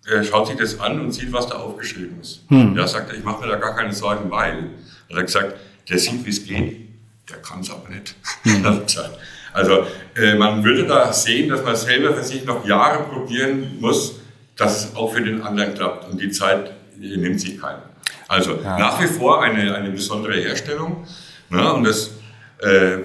der 0.08 0.24
schaut 0.24 0.48
sich 0.48 0.56
das 0.56 0.80
an 0.80 1.00
und 1.00 1.12
sieht, 1.12 1.32
was 1.32 1.46
da 1.46 1.56
aufgeschrieben 1.56 2.20
ist. 2.20 2.42
Ja, 2.76 2.86
sagt 2.86 3.10
er, 3.10 3.18
ich 3.18 3.24
mache 3.24 3.42
mir 3.42 3.48
da 3.48 3.56
gar 3.56 3.76
keine 3.76 3.92
Sorgen, 3.92 4.30
weil, 4.30 4.70
hat 5.08 5.16
er 5.16 5.22
gesagt, 5.22 5.54
der 5.88 5.98
sieht, 5.98 6.24
wie 6.24 6.30
es 6.30 6.44
geht, 6.44 6.88
der 7.30 7.38
kann 7.38 7.60
es 7.60 7.70
aber 7.70 7.88
nicht. 7.88 8.14
Gesagt. 8.44 9.12
also 9.52 9.86
äh, 10.16 10.34
man 10.34 10.64
würde 10.64 10.86
da 10.86 11.12
sehen, 11.12 11.48
dass 11.48 11.62
man 11.62 11.76
selber 11.76 12.14
für 12.14 12.24
sich 12.24 12.44
noch 12.44 12.66
Jahre 12.66 13.04
probieren 13.04 13.78
muss, 13.80 14.20
dass 14.56 14.84
es 14.84 14.96
auch 14.96 15.12
für 15.12 15.22
den 15.22 15.42
anderen 15.42 15.74
klappt. 15.74 16.10
Und 16.10 16.20
die 16.20 16.30
Zeit 16.30 16.72
äh, 17.00 17.16
nimmt 17.16 17.40
sich 17.40 17.60
keiner. 17.60 17.82
Also 18.28 18.56
nach 18.62 19.00
wie 19.00 19.06
vor 19.06 19.42
eine, 19.42 19.74
eine 19.74 19.90
besondere 19.90 20.34
Herstellung. 20.34 21.06
Ne? 21.50 21.72
Und 21.72 21.84
das 21.84 22.10
äh, 22.58 22.98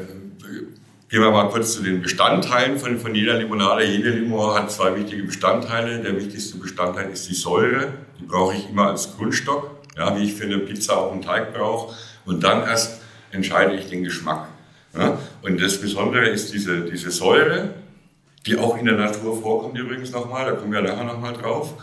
Gehen 1.10 1.22
wir 1.22 1.32
mal 1.32 1.50
kurz 1.50 1.72
zu 1.72 1.84
den 1.84 2.02
Bestandteilen 2.02 2.78
von, 2.78 3.00
von 3.00 3.16
jeder 3.16 3.36
Limonade. 3.36 3.86
Jede 3.86 4.10
Limo 4.10 4.54
hat 4.54 4.70
zwei 4.70 4.94
wichtige 4.94 5.24
Bestandteile. 5.24 6.02
Der 6.02 6.18
wichtigste 6.18 6.58
Bestandteil 6.58 7.10
ist 7.10 7.30
die 7.30 7.34
Säure. 7.34 7.94
Die 8.20 8.26
brauche 8.26 8.56
ich 8.56 8.70
immer 8.70 8.90
als 8.90 9.16
Grundstock, 9.16 9.72
ja, 9.96 10.18
wie 10.18 10.26
ich 10.26 10.34
für 10.34 10.44
eine 10.44 10.58
Pizza 10.58 10.98
auch 10.98 11.14
einen 11.14 11.22
Teig 11.22 11.54
brauche. 11.54 11.96
Und 12.26 12.44
dann 12.44 12.64
erst 12.64 13.00
entscheide 13.32 13.76
ich 13.76 13.88
den 13.88 14.04
Geschmack. 14.04 14.50
Ja. 14.98 15.18
Und 15.44 15.62
das 15.62 15.80
Besondere 15.80 16.28
ist 16.28 16.54
diese, 16.54 16.82
diese 16.82 17.10
Säure, 17.10 17.70
die 18.46 18.58
auch 18.58 18.78
in 18.78 18.84
der 18.84 18.96
Natur 18.96 19.42
vorkommt 19.42 19.78
übrigens 19.78 20.12
nochmal, 20.12 20.46
da 20.46 20.58
kommen 20.58 20.74
wir 20.74 20.82
nachher 20.82 21.06
nochmal 21.06 21.32
drauf, 21.32 21.76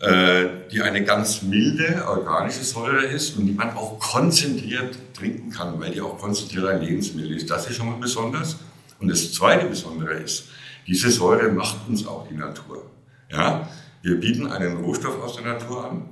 äh, 0.00 0.46
die 0.72 0.80
eine 0.80 1.04
ganz 1.04 1.42
milde, 1.42 2.04
organische 2.08 2.64
Säure 2.64 3.04
ist 3.04 3.36
und 3.36 3.46
die 3.46 3.52
man 3.52 3.70
auch 3.76 3.98
konzentriert 3.98 4.96
trinken 5.14 5.50
kann, 5.50 5.78
weil 5.78 5.90
die 5.90 6.00
auch 6.00 6.18
konzentriert 6.18 6.66
ein 6.66 6.80
Lebensmittel 6.80 7.36
ist. 7.36 7.50
Das 7.50 7.68
ist 7.68 7.76
schon 7.76 7.90
mal 7.90 7.98
besonders. 7.98 8.56
Und 8.98 9.08
das 9.08 9.32
zweite 9.32 9.66
Besondere 9.66 10.14
ist, 10.14 10.48
diese 10.86 11.10
Säure 11.10 11.50
macht 11.50 11.86
uns 11.88 12.06
auch 12.06 12.26
die 12.28 12.34
Natur. 12.34 12.90
Ja? 13.30 13.68
Wir 14.02 14.18
bieten 14.18 14.46
einen 14.46 14.78
Rohstoff 14.78 15.22
aus 15.22 15.36
der 15.36 15.44
Natur 15.44 15.90
an. 15.90 16.08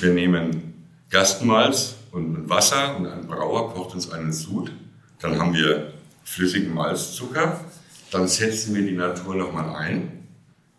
Wir 0.00 0.12
nehmen 0.12 0.86
Gerstenmalz 1.10 1.96
und 2.12 2.48
Wasser 2.48 2.96
und 2.96 3.06
ein 3.06 3.26
Brauer 3.26 3.74
kocht 3.74 3.94
uns 3.94 4.10
einen 4.12 4.32
Sud. 4.32 4.70
Dann 5.20 5.38
haben 5.40 5.52
wir 5.54 5.92
flüssigen 6.24 6.72
Malzzucker. 6.72 7.60
Dann 8.10 8.28
setzen 8.28 8.74
wir 8.74 8.82
die 8.82 8.96
Natur 8.96 9.34
nochmal 9.34 9.74
ein. 9.74 10.23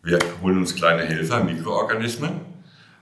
Wir 0.05 0.19
holen 0.39 0.59
uns 0.59 0.75
kleine 0.75 1.03
Helfer, 1.03 1.43
Mikroorganismen, 1.43 2.41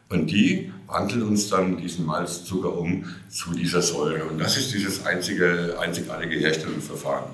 und 0.08 0.28
die 0.32 0.72
wandeln 0.88 1.24
uns 1.24 1.50
dann 1.50 1.76
diesen 1.76 2.06
Malzzucker 2.06 2.78
um 2.78 3.04
zu 3.30 3.54
dieser 3.54 3.82
Säure. 3.82 4.24
Und 4.24 4.40
das 4.40 4.56
ist 4.56 4.74
dieses 4.74 5.06
einzige, 5.06 5.76
einzigartige 5.82 6.38
Herstellungsverfahren. 6.38 7.26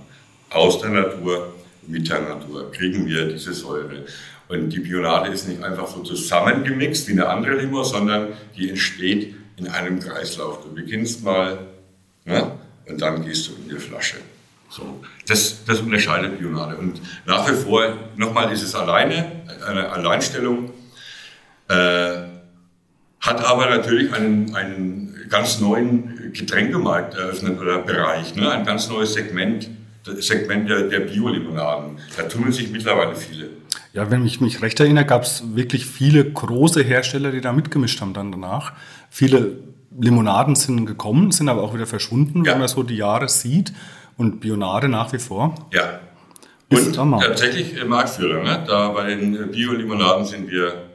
Aus 0.49 0.81
der 0.81 0.89
Natur, 0.89 1.53
mit 1.85 2.09
der 2.09 2.21
Natur 2.21 2.71
kriegen 2.71 3.05
wir 3.05 3.27
diese 3.27 3.53
Säure. 3.53 4.05
Und 4.47 4.71
die 4.71 4.79
Bionade 4.79 5.29
ist 5.29 5.47
nicht 5.47 5.63
einfach 5.63 5.87
so 5.87 6.01
zusammengemixt 6.01 7.07
wie 7.07 7.11
eine 7.11 7.27
andere 7.27 7.57
Limo, 7.57 7.83
sondern 7.83 8.29
die 8.57 8.69
entsteht 8.69 9.35
in 9.57 9.67
einem 9.67 9.99
Kreislauf. 9.99 10.63
Du 10.63 10.73
beginnst 10.73 11.23
mal 11.23 11.59
ja, 12.25 12.57
und 12.87 12.99
dann 12.99 13.23
gehst 13.23 13.47
du 13.47 13.51
in 13.53 13.69
die 13.69 13.75
Flasche. 13.75 14.17
So, 14.69 15.01
das, 15.27 15.65
das 15.65 15.79
unterscheidet 15.79 16.37
Bionade. 16.39 16.77
Und 16.77 17.01
nach 17.25 17.49
wie 17.49 17.55
vor, 17.55 17.97
nochmal 18.15 18.51
ist 18.51 18.61
es 18.61 18.75
alleine, 18.75 19.31
eine 19.67 19.89
Alleinstellung, 19.89 20.71
äh, 21.67 22.21
hat 23.19 23.43
aber 23.43 23.69
natürlich 23.69 24.13
einen, 24.13 24.55
einen 24.55 25.15
ganz 25.29 25.59
neuen 25.59 26.31
Getränkemarkt 26.33 27.15
eröffnet 27.15 27.59
oder 27.59 27.79
Bereich, 27.79 28.35
ne? 28.35 28.51
ein 28.51 28.65
ganz 28.65 28.87
neues 28.89 29.13
Segment, 29.13 29.69
das 30.05 30.27
Segment 30.27 30.69
der, 30.69 30.83
der 30.83 31.01
Bio-Limonaden. 31.01 31.97
Da 32.15 32.23
tummeln 32.23 32.51
sich 32.53 32.71
mittlerweile 32.71 33.15
viele. 33.15 33.49
Ja, 33.93 34.09
wenn 34.11 34.25
ich 34.25 34.39
mich 34.39 34.61
recht 34.61 34.79
erinnere, 34.79 35.05
gab 35.05 35.23
es 35.23 35.43
wirklich 35.55 35.85
viele 35.85 36.23
große 36.23 36.83
Hersteller, 36.83 37.31
die 37.31 37.41
da 37.41 37.51
mitgemischt 37.53 37.99
haben 38.01 38.13
dann 38.13 38.31
danach. 38.31 38.73
Viele 39.09 39.57
Limonaden 39.99 40.55
sind 40.55 40.85
gekommen, 40.85 41.31
sind 41.31 41.49
aber 41.49 41.63
auch 41.63 41.73
wieder 41.73 41.87
verschwunden, 41.87 42.45
Ja. 42.45 42.53
wenn 42.53 42.59
man 42.59 42.67
so 42.67 42.83
die 42.83 42.95
Jahre 42.97 43.27
sieht. 43.27 43.73
Und 44.19 44.41
Bionade 44.41 44.89
nach 44.89 45.13
wie 45.13 45.17
vor. 45.17 45.55
Ja. 45.71 46.01
Ist 46.67 46.97
Und 46.97 47.19
tatsächlich 47.21 47.79
äh, 47.79 47.85
Marktführer. 47.85 48.43
Ne? 48.43 48.63
Da 48.67 48.89
bei 48.89 49.15
den 49.15 49.49
Bio-Limonaden 49.49 50.25
sind 50.25 50.51
wir 50.51 50.89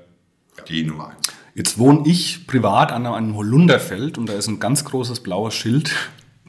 die 0.68 0.84
Nummer 0.84 1.08
eins. 1.08 1.28
Jetzt 1.54 1.78
wohne 1.78 2.06
ich 2.06 2.46
privat 2.46 2.92
an 2.92 3.06
einem 3.06 3.34
Holunderfeld 3.34 4.18
und 4.18 4.28
da 4.28 4.34
ist 4.34 4.46
ein 4.46 4.60
ganz 4.60 4.84
großes 4.84 5.20
blaues 5.20 5.54
Schild. 5.54 5.92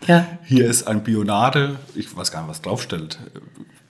Ja, 0.05 0.27
Hier 0.43 0.67
ist 0.69 0.87
ein 0.87 1.03
Bionade, 1.03 1.77
ich 1.95 2.15
weiß 2.15 2.31
gar 2.31 2.41
nicht, 2.41 2.49
was 2.49 2.61
draufstellt. 2.61 3.19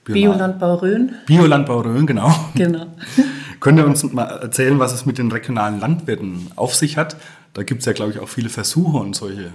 Biolandbau 0.05 0.75
Rhön, 0.75 1.15
Biolandbau 1.25 1.81
Rhön, 1.81 2.05
genau. 2.05 2.33
genau. 2.53 2.85
Könnt 3.59 3.79
ihr 3.79 3.85
uns 3.85 4.03
mal 4.13 4.25
erzählen, 4.25 4.77
was 4.77 4.93
es 4.93 5.07
mit 5.07 5.17
den 5.17 5.31
regionalen 5.31 5.79
Landwirten 5.79 6.51
auf 6.55 6.75
sich 6.75 6.97
hat? 6.97 7.17
Da 7.53 7.63
gibt 7.63 7.79
es 7.79 7.85
ja, 7.87 7.93
glaube 7.93 8.11
ich, 8.11 8.19
auch 8.19 8.29
viele 8.29 8.49
Versuche 8.49 8.97
und 8.97 9.15
solche 9.15 9.51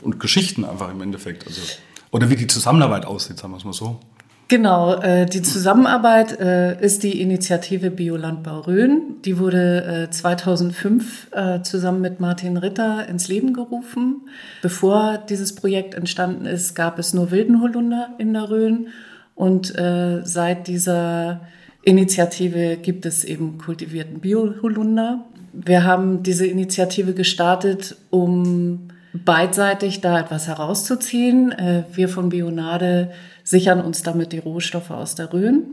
und 0.00 0.20
Geschichten 0.20 0.64
einfach 0.64 0.90
im 0.90 1.02
Endeffekt. 1.02 1.46
Also, 1.46 1.60
oder 2.10 2.30
wie 2.30 2.36
die 2.36 2.46
Zusammenarbeit 2.46 3.06
aussieht, 3.06 3.38
sagen 3.38 3.52
wir 3.52 3.58
es 3.58 3.64
mal 3.64 3.72
so. 3.72 4.00
Genau, 4.50 5.00
äh, 5.00 5.26
die 5.26 5.42
Zusammenarbeit 5.42 6.40
äh, 6.40 6.84
ist 6.84 7.04
die 7.04 7.20
Initiative 7.20 7.88
Biolandbau 7.88 8.62
Rhön. 8.62 9.22
Die 9.24 9.38
wurde 9.38 10.08
äh, 10.08 10.10
2005 10.10 11.28
äh, 11.30 11.62
zusammen 11.62 12.00
mit 12.00 12.18
Martin 12.18 12.56
Ritter 12.56 13.08
ins 13.08 13.28
Leben 13.28 13.52
gerufen. 13.54 14.22
Bevor 14.60 15.18
dieses 15.18 15.54
Projekt 15.54 15.94
entstanden 15.94 16.46
ist, 16.46 16.74
gab 16.74 16.98
es 16.98 17.14
nur 17.14 17.30
wilden 17.30 17.62
Holunder 17.62 18.08
in 18.18 18.32
der 18.34 18.50
Rhön. 18.50 18.88
Und 19.36 19.72
seit 20.24 20.66
dieser 20.66 21.40
Initiative 21.80 22.76
gibt 22.76 23.06
es 23.06 23.24
eben 23.24 23.56
kultivierten 23.56 24.20
Bio-Holunder. 24.20 25.24
Wir 25.54 25.84
haben 25.84 26.22
diese 26.22 26.46
Initiative 26.46 27.14
gestartet, 27.14 27.96
um 28.10 28.89
beidseitig 29.12 30.00
da 30.00 30.18
etwas 30.20 30.46
herauszuziehen. 30.46 31.52
Äh, 31.52 31.84
Wir 31.92 32.08
von 32.08 32.28
Bionade 32.28 33.10
sichern 33.44 33.80
uns 33.80 34.02
damit 34.02 34.32
die 34.32 34.38
Rohstoffe 34.38 34.90
aus 34.90 35.14
der 35.14 35.32
Rhön. 35.32 35.64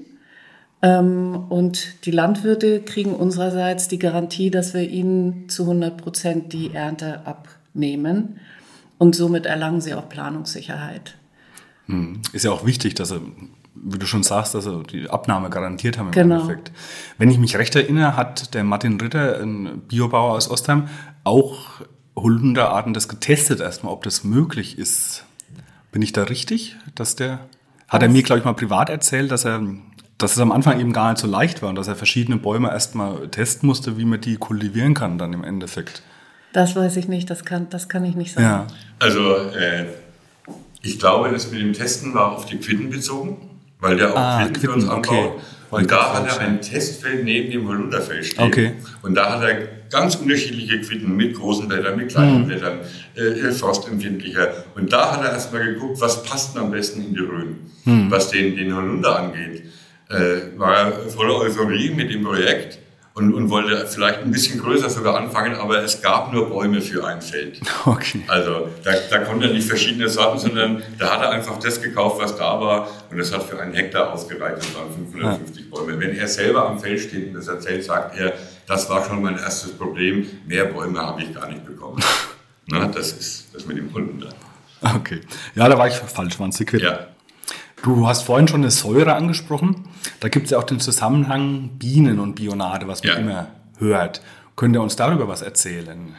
Ähm, 0.82 1.46
Und 1.50 2.06
die 2.06 2.12
Landwirte 2.12 2.82
kriegen 2.82 3.13
unsererseits 3.15 3.88
die 3.88 4.00
Garantie, 4.00 4.50
dass 4.51 4.74
wir 4.74 4.88
ihnen 4.89 5.50
zu 5.50 5.63
100 5.63 5.98
Prozent 5.98 6.53
die 6.53 6.74
Ernte 6.74 7.22
abnehmen. 7.25 8.39
Und 8.98 9.15
somit 9.15 9.46
erlangen 9.46 9.82
sie 9.82 9.94
auch 9.94 10.10
Planungssicherheit. 10.10 11.15
Ist 12.34 12.44
ja 12.46 12.51
auch 12.51 12.65
wichtig, 12.65 12.96
dass 12.96 13.10
sie 13.10 13.22
wie 13.84 14.00
du 14.00 14.08
schon 14.08 14.24
sagst, 14.24 14.56
also 14.56 14.82
die 14.82 15.08
Abnahme 15.10 15.50
garantiert 15.51 15.98
haben 16.00 16.08
im 16.08 16.12
Genau. 16.12 16.36
Endeffekt. 16.41 16.72
Wenn 17.20 17.29
ich 17.29 17.38
mich 17.38 17.58
recht 17.58 17.75
erinnere, 17.75 18.17
hat 18.17 18.56
der 18.56 18.63
Martin 18.63 19.00
Ritter, 19.00 19.39
ein 19.39 19.82
Biobauer 19.88 20.34
aus 20.34 20.50
Ostheim, 20.50 20.88
auch 21.24 21.82
Holunderarten 22.18 22.94
das 22.94 23.08
getestet 23.08 23.60
erstmal, 23.62 23.94
ob 23.94 24.04
das 24.04 24.24
möglich 24.24 24.78
ist. 24.78 25.24
Bin 25.92 26.02
ich 26.02 26.12
da 26.14 26.24
richtig, 26.24 26.76
dass 26.96 27.16
der, 27.16 27.40
hat 27.88 28.02
er 28.04 28.10
mir, 28.10 28.24
glaube 28.24 28.40
ich, 28.40 28.46
mal 28.46 28.54
privat 28.54 28.90
erzählt, 28.90 29.32
dass 29.32 29.46
er, 29.46 29.62
dass 30.18 30.32
es 30.34 30.40
am 30.40 30.52
Anfang 30.52 30.80
eben 30.80 30.94
gar 30.94 31.12
nicht 31.12 31.22
so 31.22 31.28
leicht 31.28 31.62
war 31.62 31.70
und 31.70 31.76
dass 31.76 31.88
er 31.88 31.96
verschiedene 31.96 32.38
Bäume 32.38 32.70
erstmal 32.72 33.28
testen 33.30 33.68
musste, 33.68 33.98
wie 33.98 34.06
man 34.06 34.20
die 34.20 34.36
kultivieren 34.38 34.94
kann 34.96 35.18
dann 35.18 35.32
im 35.34 35.44
Endeffekt. 35.44 36.02
Das 36.54 36.76
weiß 36.76 36.98
ich 36.98 37.08
nicht, 37.08 37.30
das 37.30 37.46
kann, 37.46 37.70
das 37.70 37.88
kann 37.88 38.04
ich 38.04 38.16
nicht 38.16 38.34
sagen. 38.34 38.46
Ja. 38.46 38.68
Also, 39.00 39.36
äh, 39.52 39.86
ich 40.82 40.98
glaube, 41.00 41.30
das 41.30 41.52
mit 41.52 41.62
dem 41.62 41.74
Testen 41.74 42.14
war 42.14 42.32
auf 42.32 42.46
die 42.46 42.58
Quitten 42.58 42.90
bezogen, 42.90 43.38
weil 43.80 43.98
der 43.98 44.14
auch 44.14 44.18
Ah, 44.18 44.44
Quitten 44.46 44.62
für 44.62 44.72
uns 44.72 44.84
Quitten, 44.86 44.96
anbaut. 44.96 45.34
okay. 45.36 45.42
Und 45.70 45.92
da 45.92 46.14
hat 46.14 46.28
er 46.28 46.40
ein 46.40 46.62
Testfeld 46.62 47.24
neben 47.26 47.52
dem 47.52 47.68
Holunderfeld 47.68 48.26
stehen. 48.26 48.44
Okay. 48.46 48.72
Und 49.02 49.16
da 49.16 49.34
hat 49.34 49.44
er 49.44 49.68
ganz 49.90 50.16
unterschiedliche 50.16 50.82
Quitten 50.82 51.16
mit 51.16 51.36
großen 51.36 51.68
Blättern, 51.68 51.98
mit 51.98 52.10
kleinen 52.10 52.42
Mhm. 52.42 52.48
Blättern, 52.48 52.80
äh, 53.16 53.52
frostempfindlicher. 53.52 54.64
Und 54.76 54.92
da 54.92 55.14
hat 55.14 55.24
er 55.24 55.32
erstmal 55.32 55.66
geguckt, 55.66 56.00
was 56.00 56.24
passt 56.24 56.56
denn 56.56 56.64
am 56.64 56.72
besten 56.72 57.02
in 57.02 57.14
die 57.14 57.20
Rhön. 57.20 57.56
Mhm. 57.86 58.12
Was 58.12 58.30
den, 58.30 58.56
den 58.56 58.76
Holunder 58.76 59.20
angeht, 59.20 59.64
äh, 60.10 60.58
war 60.58 60.76
er 60.76 60.92
voller 61.10 61.36
Euphorie 61.40 61.90
mit 61.92 62.12
dem 62.12 62.24
Projekt 62.24 62.80
und, 63.18 63.34
und 63.34 63.50
wollte 63.50 63.88
vielleicht 63.88 64.20
ein 64.20 64.30
bisschen 64.30 64.62
größer 64.62 64.92
sogar 64.92 65.18
anfangen, 65.18 65.56
aber 65.56 65.84
es 65.84 66.04
gab 66.04 66.32
nur 66.32 66.50
Bäume 66.50 66.82
für 66.82 67.04
ein 67.04 67.20
Feld. 67.20 67.60
Okay. 67.86 68.22
Also 68.28 68.70
da, 68.84 68.92
da 69.10 69.20
konnte 69.20 69.48
er 69.48 69.54
nicht 69.54 69.68
verschiedene 69.68 70.08
Sorten, 70.08 70.38
sondern 70.38 70.84
da 71.00 71.14
hat 71.14 71.22
er 71.22 71.30
einfach 71.32 71.58
das 71.58 71.82
gekauft, 71.82 72.22
was 72.22 72.38
da 72.38 72.62
war 72.62 72.88
und 73.10 73.18
das 73.18 73.34
hat 73.34 73.44
für 73.44 73.60
einen 73.60 73.74
Hektar 73.74 74.14
ausgereicht, 74.14 74.58
das 74.58 74.76
waren 74.76 74.94
550 74.94 75.72
Bäume. 75.72 76.00
Wenn 76.00 76.16
er 76.16 76.28
selber 76.28 76.70
am 76.70 76.80
Feld 76.80 77.00
steht 77.00 77.30
und 77.30 77.34
das 77.34 77.48
erzählt, 77.48 77.84
sagt 77.84 78.16
er, 78.18 78.34
das 78.68 78.88
war 78.90 79.04
schon 79.04 79.22
mein 79.24 79.38
erstes 79.40 79.72
Problem, 79.72 80.28
mehr 80.46 80.66
Bäume 80.66 81.00
habe 81.00 81.24
ich 81.24 81.34
gar 81.34 81.48
nicht 81.48 81.66
bekommen. 81.66 82.04
Na, 82.68 82.86
das 82.86 83.14
ist 83.14 83.48
das 83.54 83.66
mit 83.66 83.78
dem 83.78 83.92
Kunden 83.92 84.20
da. 84.20 84.96
Okay. 84.96 85.22
Ja, 85.56 85.68
da 85.68 85.78
war 85.78 85.88
ich 85.88 85.96
falsch, 85.96 86.40
waren 86.40 86.52
Sie 86.52 86.66
Ja. 86.74 87.08
Du 87.84 88.08
hast 88.08 88.24
vorhin 88.24 88.48
schon 88.48 88.62
eine 88.62 88.72
Säure 88.72 89.14
angesprochen. 89.14 89.86
Da 90.20 90.30
gibt 90.30 90.46
es 90.46 90.52
ja 90.52 90.58
auch 90.58 90.64
den 90.64 90.80
Zusammenhang 90.80 91.78
Bienen 91.78 92.20
und 92.20 92.36
Bionade, 92.36 92.88
was 92.88 93.04
man 93.04 93.14
Ja. 93.14 93.20
immer 93.20 93.48
hört. 93.78 94.22
Könnt 94.56 94.76
ihr 94.76 94.82
uns 94.82 94.96
darüber 94.96 95.28
was 95.28 95.42
erzählen? 95.42 96.16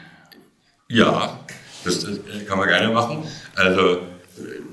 Ja, 0.87 1.39
das, 1.83 1.99
das 1.99 2.19
kann 2.47 2.57
man 2.57 2.67
gerne 2.67 2.93
machen. 2.93 3.23
Also, 3.55 3.99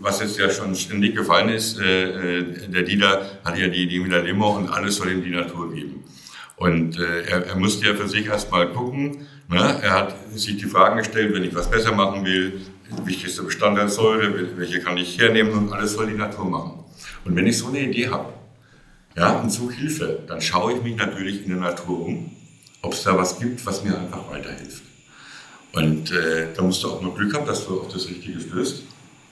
was 0.01 0.21
jetzt 0.21 0.39
ja 0.39 0.49
schon 0.49 0.75
ständig 0.77 1.17
gefallen 1.17 1.49
ist, 1.49 1.79
äh, 1.81 2.39
äh, 2.39 2.69
der 2.69 2.83
Dieter 2.85 3.23
hat 3.45 3.59
ja 3.59 3.67
die 3.67 3.83
Idee 3.83 3.99
mit 3.99 4.13
der 4.13 4.23
Limo 4.23 4.57
und 4.57 4.69
alles 4.69 4.97
soll 4.97 5.11
ihm 5.11 5.23
die 5.25 5.31
Natur 5.31 5.75
geben. 5.75 6.05
Und 6.57 6.99
äh, 6.99 7.23
er, 7.29 7.47
er 7.49 7.57
musste 7.57 7.87
ja 7.87 7.95
für 7.95 8.09
sich 8.09 8.27
erstmal 8.27 8.69
gucken. 8.69 9.27
Ne? 9.49 9.79
Er 9.83 9.93
hat 9.93 10.15
sich 10.35 10.57
die 10.57 10.65
Fragen 10.65 10.97
gestellt, 10.99 11.35
wenn 11.35 11.45
ich 11.45 11.55
was 11.55 11.69
besser 11.69 11.93
machen 11.93 12.25
will, 12.25 12.61
wichtigste 13.05 13.43
Bestandteil 13.43 13.89
Säure, 13.89 14.57
welche 14.57 14.81
kann 14.81 14.97
ich 14.97 15.19
hernehmen 15.19 15.53
und 15.53 15.73
alles 15.73 15.95
soll 15.95 16.07
die 16.07 16.15
Natur 16.15 16.45
machen. 16.45 16.85
Und 17.25 17.37
wenn 17.37 17.47
ich 17.47 17.59
so 17.59 17.69
eine 17.69 17.81
Idee 17.81 18.09
habe, 18.09 18.33
ja, 19.17 19.39
und 19.41 19.51
suche 19.51 19.75
Hilfe, 19.75 20.23
dann 20.27 20.41
schaue 20.41 20.75
ich 20.75 20.83
mich 20.83 20.97
natürlich 20.97 21.43
in 21.43 21.49
der 21.49 21.59
Natur 21.59 22.07
um, 22.07 22.31
ob 22.83 22.93
es 22.93 23.03
da 23.03 23.17
was 23.17 23.39
gibt, 23.39 23.65
was 23.65 23.83
mir 23.83 23.99
einfach 23.99 24.31
weiterhilft. 24.31 24.83
Und 25.73 26.11
äh, 26.11 26.49
da 26.55 26.63
musst 26.63 26.83
du 26.83 26.91
auch 26.91 27.03
noch 27.03 27.17
Glück 27.17 27.35
haben, 27.35 27.47
dass 27.47 27.67
du 27.67 27.81
auf 27.81 27.93
das 27.93 28.09
Richtige 28.09 28.41
stößt. 28.41 28.83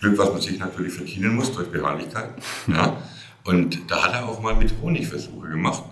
Glück, 0.01 0.19
was 0.19 0.33
man 0.33 0.41
sich 0.41 0.59
natürlich 0.59 0.93
verdienen 0.93 1.35
muss 1.35 1.53
durch 1.53 1.69
Beharrlichkeit. 1.69 2.31
Ja. 2.67 3.03
Und 3.45 3.91
da 3.91 4.05
hat 4.05 4.15
er 4.15 4.27
auch 4.27 4.41
mal 4.41 4.55
mit 4.55 4.73
Honig 4.81 5.07
Versuche 5.07 5.49
gemacht. 5.49 5.83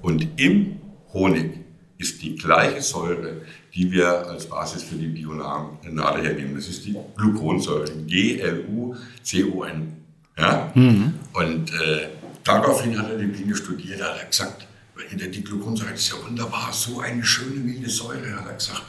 Und 0.00 0.40
im 0.40 0.80
Honig 1.12 1.63
ist 1.98 2.22
die 2.22 2.36
gleiche 2.36 2.82
Säure, 2.82 3.42
die 3.74 3.90
wir 3.90 4.26
als 4.28 4.48
Basis 4.48 4.82
für 4.82 4.96
die 4.96 5.06
Bionade 5.08 6.22
hernehmen. 6.22 6.54
Das 6.54 6.68
ist 6.68 6.84
die 6.84 6.96
Gluconsäure, 7.16 7.90
G-L-U-C-O-N. 8.06 9.92
Ja? 10.36 10.72
Und 10.74 11.72
äh, 11.72 12.08
daraufhin 12.42 12.98
hat 12.98 13.10
er 13.10 13.18
die 13.18 13.26
Biene 13.26 13.54
studiert, 13.54 14.02
hat 14.02 14.18
er 14.18 14.26
gesagt, 14.26 14.66
die 15.12 15.44
Gluconsäure 15.44 15.92
ist 15.92 16.08
ja 16.08 16.16
wunderbar, 16.26 16.72
so 16.72 17.00
eine 17.00 17.24
schöne 17.24 17.60
milde 17.60 17.90
Säure, 17.90 18.36
hat 18.36 18.46
er 18.46 18.54
gesagt. 18.54 18.82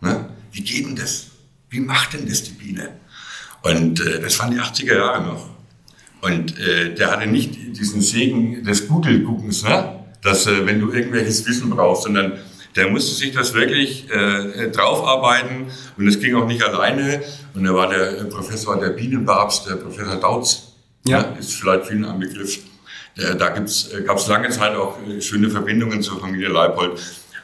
Ne? 0.00 0.28
Wie 0.52 0.62
geht 0.62 0.86
denn 0.86 0.96
das? 0.96 1.26
Wie 1.70 1.80
macht 1.80 2.14
denn 2.14 2.28
das 2.28 2.42
die 2.42 2.52
Biene? 2.52 2.90
Und 3.62 4.00
äh, 4.00 4.20
das 4.20 4.38
waren 4.38 4.50
die 4.50 4.58
80er 4.58 4.96
Jahre 4.96 5.24
noch. 5.24 5.50
Und 6.20 6.58
äh, 6.58 6.94
der 6.94 7.10
hatte 7.12 7.26
nicht 7.26 7.54
diesen 7.76 8.00
Segen 8.00 8.64
des 8.64 8.88
Google-Guckens, 8.88 9.62
ne? 9.62 10.04
dass 10.22 10.46
äh, 10.46 10.66
wenn 10.66 10.80
du 10.80 10.92
irgendwelches 10.92 11.46
Wissen 11.46 11.70
brauchst, 11.70 12.04
sondern 12.04 12.38
der 12.78 12.88
musste 12.88 13.14
sich 13.14 13.32
das 13.32 13.54
wirklich 13.54 14.08
äh, 14.10 14.70
draufarbeiten 14.70 15.66
und 15.96 16.06
es 16.06 16.20
ging 16.20 16.36
auch 16.36 16.46
nicht 16.46 16.62
alleine. 16.62 17.22
Und 17.54 17.64
da 17.64 17.74
war 17.74 17.88
der 17.88 18.20
äh, 18.20 18.24
Professor, 18.24 18.78
der 18.78 18.90
Bienenbabs, 18.90 19.64
der 19.64 19.74
Professor 19.76 20.16
Dautz, 20.16 20.74
Ja. 21.06 21.20
ist 21.38 21.54
vielleicht 21.54 21.86
vielen 21.86 22.04
ein 22.04 22.20
Begriff. 22.20 22.60
Der, 23.16 23.34
da 23.34 23.48
gibt's, 23.50 23.88
äh, 23.92 24.02
gab 24.02 24.18
es 24.18 24.28
lange 24.28 24.48
Zeit 24.50 24.76
auch 24.76 24.96
äh, 25.08 25.20
schöne 25.20 25.50
Verbindungen 25.50 26.02
zur 26.02 26.20
Familie 26.20 26.48
Leipold. 26.48 27.00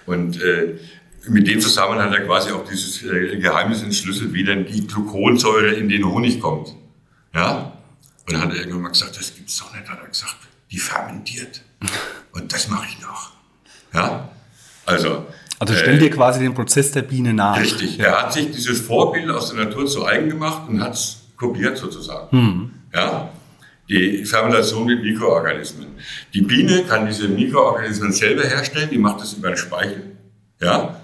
Und 0.06 0.40
äh, 0.40 0.78
mit 1.26 1.48
dem 1.48 1.60
zusammen 1.60 1.98
hat 2.00 2.12
er 2.12 2.20
quasi 2.24 2.52
auch 2.52 2.64
dieses 2.68 3.02
äh, 3.02 3.36
Geheimnis 3.38 3.82
entschlüsselt, 3.82 4.32
wie 4.34 4.44
denn 4.44 4.66
die 4.66 4.86
Gluconsäure 4.86 5.72
in 5.72 5.88
den 5.88 6.04
Honig 6.04 6.40
kommt. 6.40 6.74
Ja? 7.34 7.72
Und 8.26 8.34
dann 8.34 8.42
hat 8.42 8.50
er 8.50 8.58
irgendwann 8.58 8.82
mal 8.82 8.88
gesagt, 8.90 9.16
das 9.18 9.34
gibt's 9.34 9.58
doch 9.58 9.74
nicht, 9.74 9.88
hat 9.88 10.00
er 10.00 10.08
gesagt, 10.08 10.36
die 10.70 10.78
fermentiert. 10.78 11.60
Und 12.32 12.52
das 12.52 12.68
mache 12.68 12.86
ich 12.88 13.00
noch. 13.00 13.32
Ja? 13.92 14.28
Also. 14.86 15.26
Also 15.58 15.74
äh, 15.74 15.76
stell 15.76 15.98
dir 15.98 16.10
quasi 16.10 16.40
den 16.40 16.54
Prozess 16.54 16.90
der 16.92 17.02
Biene 17.02 17.32
nach. 17.32 17.58
Richtig. 17.58 17.98
Er 17.98 18.22
hat 18.22 18.32
sich 18.32 18.50
dieses 18.50 18.80
Vorbild 18.80 19.30
aus 19.30 19.52
der 19.52 19.64
Natur 19.64 19.86
zu 19.86 20.04
eigen 20.04 20.28
gemacht 20.28 20.68
und 20.68 20.82
hat 20.82 20.94
es 20.94 21.22
kopiert 21.36 21.76
sozusagen. 21.76 22.72
Ja? 22.92 23.30
Die 23.88 24.24
Fermentation 24.24 24.86
mit 24.86 25.02
Mikroorganismen. 25.02 25.88
Die 26.32 26.42
Biene 26.42 26.84
kann 26.84 27.06
diese 27.06 27.28
Mikroorganismen 27.28 28.12
selber 28.12 28.42
herstellen, 28.42 28.88
die 28.90 28.98
macht 28.98 29.20
das 29.20 29.34
über 29.34 29.48
den 29.48 29.56
Speichel. 29.56 30.16
Ja? 30.60 31.00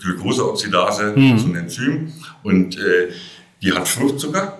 Glucoseoxidase, 0.00 1.14
das 1.16 1.40
ist 1.40 1.46
ein 1.46 1.56
Enzym. 1.56 2.12
Und 2.42 2.78
äh, 2.78 3.08
die 3.62 3.72
hat 3.72 3.88
Fruchtzucker. 3.88 4.58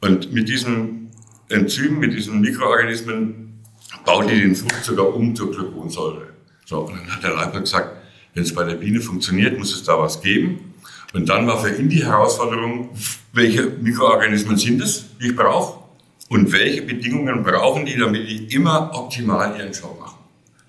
Und 0.00 0.32
mit 0.32 0.48
diesem 0.48 1.10
Enzym, 1.48 1.98
mit 1.98 2.12
diesen 2.12 2.40
Mikroorganismen, 2.40 3.60
baut 4.04 4.30
die 4.30 4.40
den 4.40 4.54
Fruchtzucker 4.54 5.14
um 5.14 5.34
zur 5.34 5.50
Gluconsäure. 5.50 6.28
So, 6.64 6.80
und 6.80 6.96
dann 6.96 7.14
hat 7.14 7.22
der 7.22 7.34
Leipold 7.34 7.64
gesagt, 7.64 7.96
wenn 8.34 8.42
es 8.44 8.54
bei 8.54 8.64
der 8.64 8.74
Biene 8.74 9.00
funktioniert, 9.00 9.58
muss 9.58 9.74
es 9.74 9.84
da 9.84 9.98
was 9.98 10.20
geben. 10.20 10.72
Und 11.12 11.28
dann 11.28 11.46
war 11.46 11.58
für 11.58 11.74
ihn 11.74 11.88
die 11.88 12.04
Herausforderung, 12.04 12.90
welche 13.32 13.64
Mikroorganismen 13.64 14.56
sind 14.56 14.80
es, 14.80 15.04
die 15.20 15.28
ich 15.28 15.36
brauche? 15.36 15.80
Und 16.28 16.50
welche 16.52 16.82
Bedingungen 16.82 17.42
brauchen 17.42 17.84
die, 17.84 17.98
damit 17.98 18.26
die 18.26 18.46
immer 18.54 18.90
optimal 18.94 19.54
ihren 19.58 19.72
Job 19.72 20.00
machen? 20.00 20.18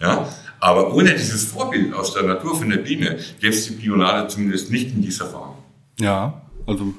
Ja? 0.02 0.28
Aber 0.60 0.94
ohne 0.94 1.14
dieses 1.14 1.46
Vorbild 1.46 1.94
aus 1.94 2.14
der 2.14 2.24
Natur 2.24 2.58
von 2.58 2.70
der 2.70 2.78
Biene 2.78 3.18
gäbe 3.40 3.54
es 3.54 3.68
die 3.68 3.74
Bionade 3.74 4.28
zumindest 4.28 4.72
nicht 4.72 4.94
in 4.94 5.02
dieser 5.02 5.28
Form. 5.28 5.56
Ja, 6.00 6.42
also 6.66 6.94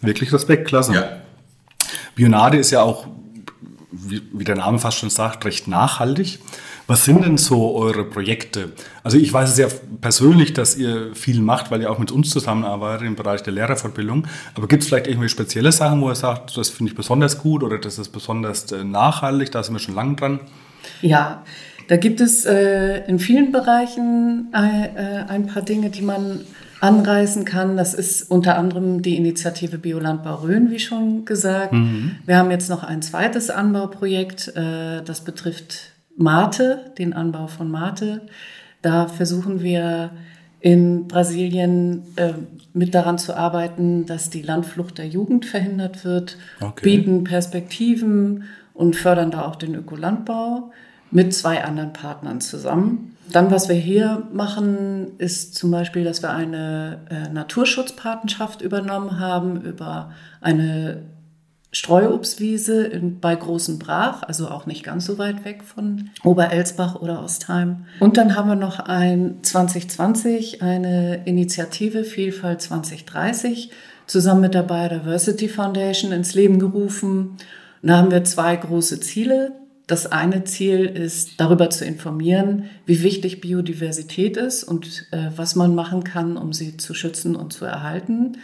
wirklich 0.00 0.32
Respekt, 0.32 0.66
klasse. 0.66 0.94
Ja. 0.94 1.22
Bionade 2.14 2.58
ist 2.58 2.70
ja 2.70 2.82
auch, 2.82 3.06
wie, 3.90 4.22
wie 4.32 4.44
der 4.44 4.56
Name 4.56 4.78
fast 4.78 4.98
schon 4.98 5.10
sagt, 5.10 5.44
recht 5.44 5.68
nachhaltig. 5.68 6.40
Was 6.88 7.04
sind 7.04 7.22
denn 7.22 7.36
so 7.36 7.76
eure 7.76 8.02
Projekte? 8.02 8.72
Also 9.02 9.18
ich 9.18 9.30
weiß 9.30 9.50
es 9.50 9.58
ja 9.58 9.66
persönlich, 10.00 10.54
dass 10.54 10.74
ihr 10.74 11.14
viel 11.14 11.42
macht, 11.42 11.70
weil 11.70 11.82
ihr 11.82 11.90
auch 11.90 11.98
mit 11.98 12.10
uns 12.10 12.30
zusammenarbeitet 12.30 13.06
im 13.06 13.14
Bereich 13.14 13.42
der 13.42 13.52
Lehrerfortbildung. 13.52 14.26
Aber 14.54 14.68
gibt 14.68 14.82
es 14.82 14.88
vielleicht 14.88 15.06
irgendwelche 15.06 15.34
spezielle 15.34 15.70
Sachen, 15.70 16.00
wo 16.00 16.08
ihr 16.08 16.14
sagt, 16.14 16.56
das 16.56 16.70
finde 16.70 16.90
ich 16.90 16.96
besonders 16.96 17.42
gut 17.42 17.62
oder 17.62 17.76
das 17.76 17.98
ist 17.98 18.08
besonders 18.08 18.72
äh, 18.72 18.84
nachhaltig, 18.84 19.52
da 19.52 19.62
sind 19.62 19.74
wir 19.74 19.80
schon 19.80 19.96
lange 19.96 20.16
dran? 20.16 20.40
Ja, 21.02 21.44
da 21.88 21.98
gibt 21.98 22.22
es 22.22 22.46
äh, 22.46 23.06
in 23.06 23.18
vielen 23.18 23.52
Bereichen 23.52 24.50
äh, 24.54 24.86
äh, 24.86 25.24
ein 25.28 25.46
paar 25.46 25.60
Dinge, 25.60 25.90
die 25.90 26.00
man 26.00 26.40
anreißen 26.80 27.44
kann. 27.44 27.76
Das 27.76 27.92
ist 27.92 28.30
unter 28.30 28.56
anderem 28.56 29.02
die 29.02 29.18
Initiative 29.18 29.76
Biolandbau 29.76 30.36
Rhön, 30.36 30.70
wie 30.70 30.78
schon 30.78 31.26
gesagt. 31.26 31.74
Wir 32.24 32.38
haben 32.38 32.50
jetzt 32.50 32.70
noch 32.70 32.82
ein 32.82 33.02
zweites 33.02 33.50
Anbauprojekt, 33.50 34.56
äh, 34.56 35.02
das 35.04 35.20
betrifft 35.20 35.97
Mate, 36.18 36.92
den 36.98 37.12
Anbau 37.14 37.46
von 37.46 37.70
Mate. 37.70 38.22
Da 38.82 39.06
versuchen 39.06 39.62
wir 39.62 40.10
in 40.60 41.06
Brasilien 41.08 42.02
äh, 42.16 42.32
mit 42.74 42.94
daran 42.94 43.18
zu 43.18 43.36
arbeiten, 43.36 44.04
dass 44.06 44.28
die 44.28 44.42
Landflucht 44.42 44.98
der 44.98 45.06
Jugend 45.08 45.46
verhindert 45.46 46.04
wird, 46.04 46.36
Okay. 46.60 46.82
bieten 46.82 47.24
Perspektiven 47.24 48.44
und 48.74 48.96
fördern 48.96 49.30
da 49.30 49.42
auch 49.46 49.56
den 49.56 49.74
Ökolandbau 49.74 50.72
mit 51.10 51.32
zwei 51.32 51.64
anderen 51.64 51.92
Partnern 51.92 52.40
zusammen. 52.40 53.16
Dann, 53.32 53.50
was 53.50 53.68
wir 53.68 53.76
hier 53.76 54.26
machen, 54.32 55.12
ist 55.18 55.54
zum 55.54 55.70
Beispiel, 55.70 56.02
dass 56.02 56.22
wir 56.22 56.30
eine 56.30 56.98
äh, 57.10 57.32
Naturschutzpatenschaft 57.32 58.62
übernommen 58.62 59.20
haben 59.20 59.60
über 59.62 60.10
eine 60.40 61.02
Streuobstwiese 61.70 62.86
in, 62.86 63.20
bei 63.20 63.34
Großen 63.34 63.78
Brach, 63.78 64.22
also 64.22 64.48
auch 64.48 64.64
nicht 64.64 64.84
ganz 64.84 65.04
so 65.04 65.18
weit 65.18 65.44
weg 65.44 65.62
von 65.62 66.10
Oberelsbach 66.24 66.96
oder 66.96 67.22
Ostheim. 67.22 67.84
Und 68.00 68.16
dann 68.16 68.36
haben 68.36 68.48
wir 68.48 68.56
noch 68.56 68.78
ein 68.80 69.40
2020, 69.42 70.62
eine 70.62 71.26
Initiative 71.26 72.04
Vielfalt 72.04 72.62
2030, 72.62 73.70
zusammen 74.06 74.40
mit 74.40 74.54
der 74.54 74.62
Biodiversity 74.62 75.48
Foundation 75.48 76.12
ins 76.12 76.34
Leben 76.34 76.58
gerufen. 76.58 77.36
Da 77.82 77.98
haben 77.98 78.10
wir 78.10 78.24
zwei 78.24 78.56
große 78.56 79.00
Ziele. 79.00 79.52
Das 79.86 80.10
eine 80.10 80.44
Ziel 80.44 80.86
ist, 80.86 81.38
darüber 81.38 81.68
zu 81.68 81.84
informieren, 81.84 82.64
wie 82.86 83.02
wichtig 83.02 83.42
Biodiversität 83.42 84.38
ist 84.38 84.64
und 84.64 85.06
äh, 85.10 85.30
was 85.36 85.54
man 85.54 85.74
machen 85.74 86.02
kann, 86.02 86.38
um 86.38 86.54
sie 86.54 86.78
zu 86.78 86.94
schützen 86.94 87.36
und 87.36 87.52
zu 87.52 87.66
erhalten. 87.66 88.38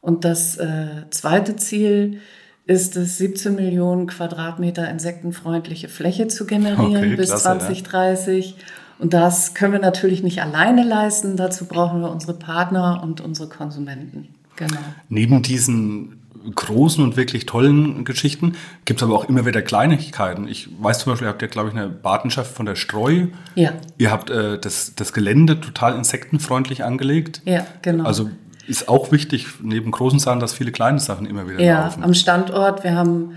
Und 0.00 0.24
das 0.24 0.56
äh, 0.56 1.04
zweite 1.10 1.54
Ziel 1.56 2.14
ist 2.14 2.45
es, 2.66 2.90
17 2.92 3.54
Millionen 3.54 4.06
Quadratmeter 4.06 4.88
insektenfreundliche 4.90 5.88
Fläche 5.88 6.28
zu 6.28 6.46
generieren 6.46 6.96
Okay, 6.96 7.16
bis 7.16 7.28
klasse, 7.28 7.44
2030. 7.44 8.56
Und 8.98 9.12
das 9.12 9.54
können 9.54 9.72
wir 9.72 9.80
natürlich 9.80 10.22
nicht 10.22 10.42
alleine 10.42 10.82
leisten. 10.82 11.36
Dazu 11.36 11.66
brauchen 11.66 12.00
wir 12.00 12.10
unsere 12.10 12.34
Partner 12.34 13.00
und 13.02 13.20
unsere 13.20 13.48
Konsumenten. 13.48 14.28
Genau. 14.56 14.78
Neben 15.08 15.42
diesen 15.42 16.22
großen 16.54 17.02
und 17.02 17.16
wirklich 17.16 17.46
tollen 17.46 18.04
Geschichten 18.04 18.54
gibt 18.84 19.00
es 19.00 19.04
aber 19.04 19.16
auch 19.16 19.28
immer 19.28 19.46
wieder 19.46 19.62
Kleinigkeiten. 19.62 20.46
Ich 20.48 20.68
weiß 20.80 21.00
zum 21.00 21.12
Beispiel, 21.12 21.26
ihr 21.26 21.30
habt 21.30 21.42
ja, 21.42 21.48
glaube 21.48 21.70
ich, 21.70 21.74
eine 21.74 21.88
Patenschaft 21.88 22.54
von 22.54 22.66
der 22.66 22.76
Streu. 22.76 23.26
Ja, 23.54 23.72
Ihr 23.98 24.10
habt 24.10 24.30
äh, 24.30 24.58
das, 24.58 24.94
das 24.94 25.12
Gelände 25.12 25.60
total 25.60 25.96
insektenfreundlich 25.96 26.84
angelegt. 26.84 27.42
ja, 27.44 27.66
genau. 27.82 28.04
Also 28.04 28.30
ist 28.66 28.88
auch 28.88 29.12
wichtig, 29.12 29.46
neben 29.62 29.90
großen 29.90 30.18
Sachen, 30.18 30.40
dass 30.40 30.52
viele 30.52 30.72
kleine 30.72 30.98
Sachen 30.98 31.26
immer 31.26 31.48
wieder 31.48 31.60
ja, 31.60 31.84
laufen. 31.84 32.02
am 32.02 32.14
Standort. 32.14 32.84
Wir 32.84 32.94
haben 32.94 33.34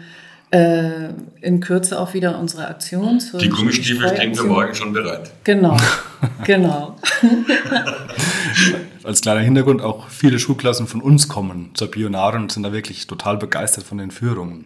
äh, 0.52 1.10
in 1.42 1.60
Kürze 1.60 2.00
auch 2.00 2.14
wieder 2.14 2.40
unsere 2.40 2.68
Aktion. 2.68 3.20
zur 3.20 3.40
Die 3.40 3.50
Gummistiefel 3.50 4.10
stehen 4.10 4.34
für 4.34 4.42
Streuaktion. 4.42 4.48
morgen 4.48 4.76
schon 4.76 4.94
bereit. 4.94 5.32
Genau, 5.44 5.78
genau. 6.46 6.96
Als 9.04 9.22
kleiner 9.22 9.42
Hintergrund 9.42 9.82
auch 9.82 10.10
viele 10.10 10.40
Schulklassen 10.40 10.88
von 10.88 11.02
uns 11.02 11.28
kommen 11.28 11.72
zur 11.74 11.90
Bionade 11.90 12.38
und 12.38 12.52
sind 12.52 12.64
da 12.64 12.74
wirklich 12.74 13.08
total 13.08 13.38
begeistert 13.38 13.84
von 13.84 13.98
den 13.98 14.12
Führungen. 14.12 14.66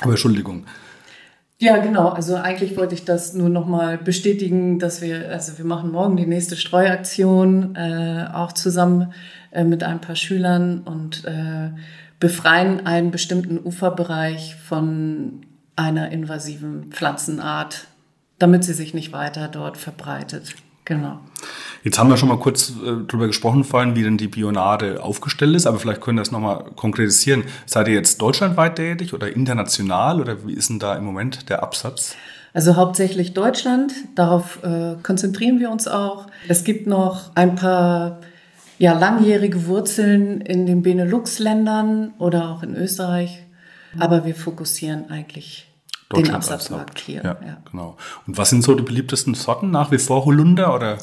Aber 0.00 0.12
Entschuldigung. 0.12 0.66
Ja, 1.62 1.76
genau. 1.76 2.08
Also 2.08 2.34
eigentlich 2.34 2.76
wollte 2.76 2.96
ich 2.96 3.04
das 3.04 3.34
nur 3.34 3.48
nochmal 3.48 3.96
bestätigen, 3.96 4.80
dass 4.80 5.00
wir, 5.00 5.30
also 5.30 5.58
wir 5.58 5.64
machen 5.64 5.92
morgen 5.92 6.16
die 6.16 6.26
nächste 6.26 6.56
Streuaktion, 6.56 7.76
äh, 7.76 8.26
auch 8.32 8.50
zusammen 8.50 9.12
äh, 9.52 9.62
mit 9.62 9.84
ein 9.84 10.00
paar 10.00 10.16
Schülern 10.16 10.80
und 10.80 11.24
äh, 11.24 11.70
befreien 12.18 12.84
einen 12.84 13.12
bestimmten 13.12 13.64
Uferbereich 13.64 14.56
von 14.56 15.46
einer 15.76 16.10
invasiven 16.10 16.90
Pflanzenart, 16.90 17.86
damit 18.40 18.64
sie 18.64 18.72
sich 18.72 18.92
nicht 18.92 19.12
weiter 19.12 19.46
dort 19.46 19.76
verbreitet. 19.76 20.56
Genau. 20.84 21.20
Jetzt 21.84 21.98
haben 21.98 22.10
wir 22.10 22.16
schon 22.16 22.28
mal 22.28 22.38
kurz 22.38 22.70
äh, 22.70 23.06
drüber 23.06 23.26
gesprochen 23.26 23.64
vorhin, 23.64 23.96
wie 23.96 24.02
denn 24.02 24.16
die 24.16 24.28
Bionade 24.28 25.02
aufgestellt 25.02 25.54
ist, 25.54 25.66
aber 25.66 25.78
vielleicht 25.78 26.00
können 26.00 26.18
wir 26.18 26.22
das 26.22 26.32
nochmal 26.32 26.64
konkretisieren. 26.76 27.44
Seid 27.66 27.88
ihr 27.88 27.94
jetzt 27.94 28.20
deutschlandweit 28.20 28.76
tätig 28.76 29.14
oder 29.14 29.34
international 29.34 30.20
oder 30.20 30.46
wie 30.46 30.54
ist 30.54 30.70
denn 30.70 30.78
da 30.78 30.94
im 30.94 31.04
Moment 31.04 31.48
der 31.48 31.62
Absatz? 31.62 32.16
Also 32.54 32.76
hauptsächlich 32.76 33.32
Deutschland, 33.32 33.92
darauf 34.14 34.62
äh, 34.62 34.96
konzentrieren 35.02 35.58
wir 35.58 35.70
uns 35.70 35.88
auch. 35.88 36.26
Es 36.48 36.64
gibt 36.64 36.86
noch 36.86 37.34
ein 37.34 37.54
paar 37.54 38.20
ja, 38.78 38.92
langjährige 38.98 39.66
Wurzeln 39.66 40.40
in 40.40 40.66
den 40.66 40.82
Benelux-Ländern 40.82 42.12
oder 42.18 42.50
auch 42.50 42.62
in 42.62 42.76
Österreich, 42.76 43.44
aber 43.98 44.24
wir 44.24 44.34
fokussieren 44.34 45.10
eigentlich 45.10 45.71
den 46.12 46.30
Absatzmarkt 46.30 46.98
hier. 47.00 47.22
Ja, 47.24 47.36
Ja. 47.44 47.62
genau. 47.70 47.96
Und 48.26 48.36
was 48.38 48.50
sind 48.50 48.62
so 48.62 48.74
die 48.74 48.82
beliebtesten 48.82 49.34
Sorten? 49.34 49.70
Nach 49.70 49.90
wie 49.90 49.98
vor 49.98 50.24
Holunder 50.24 50.74
oder 50.74 50.98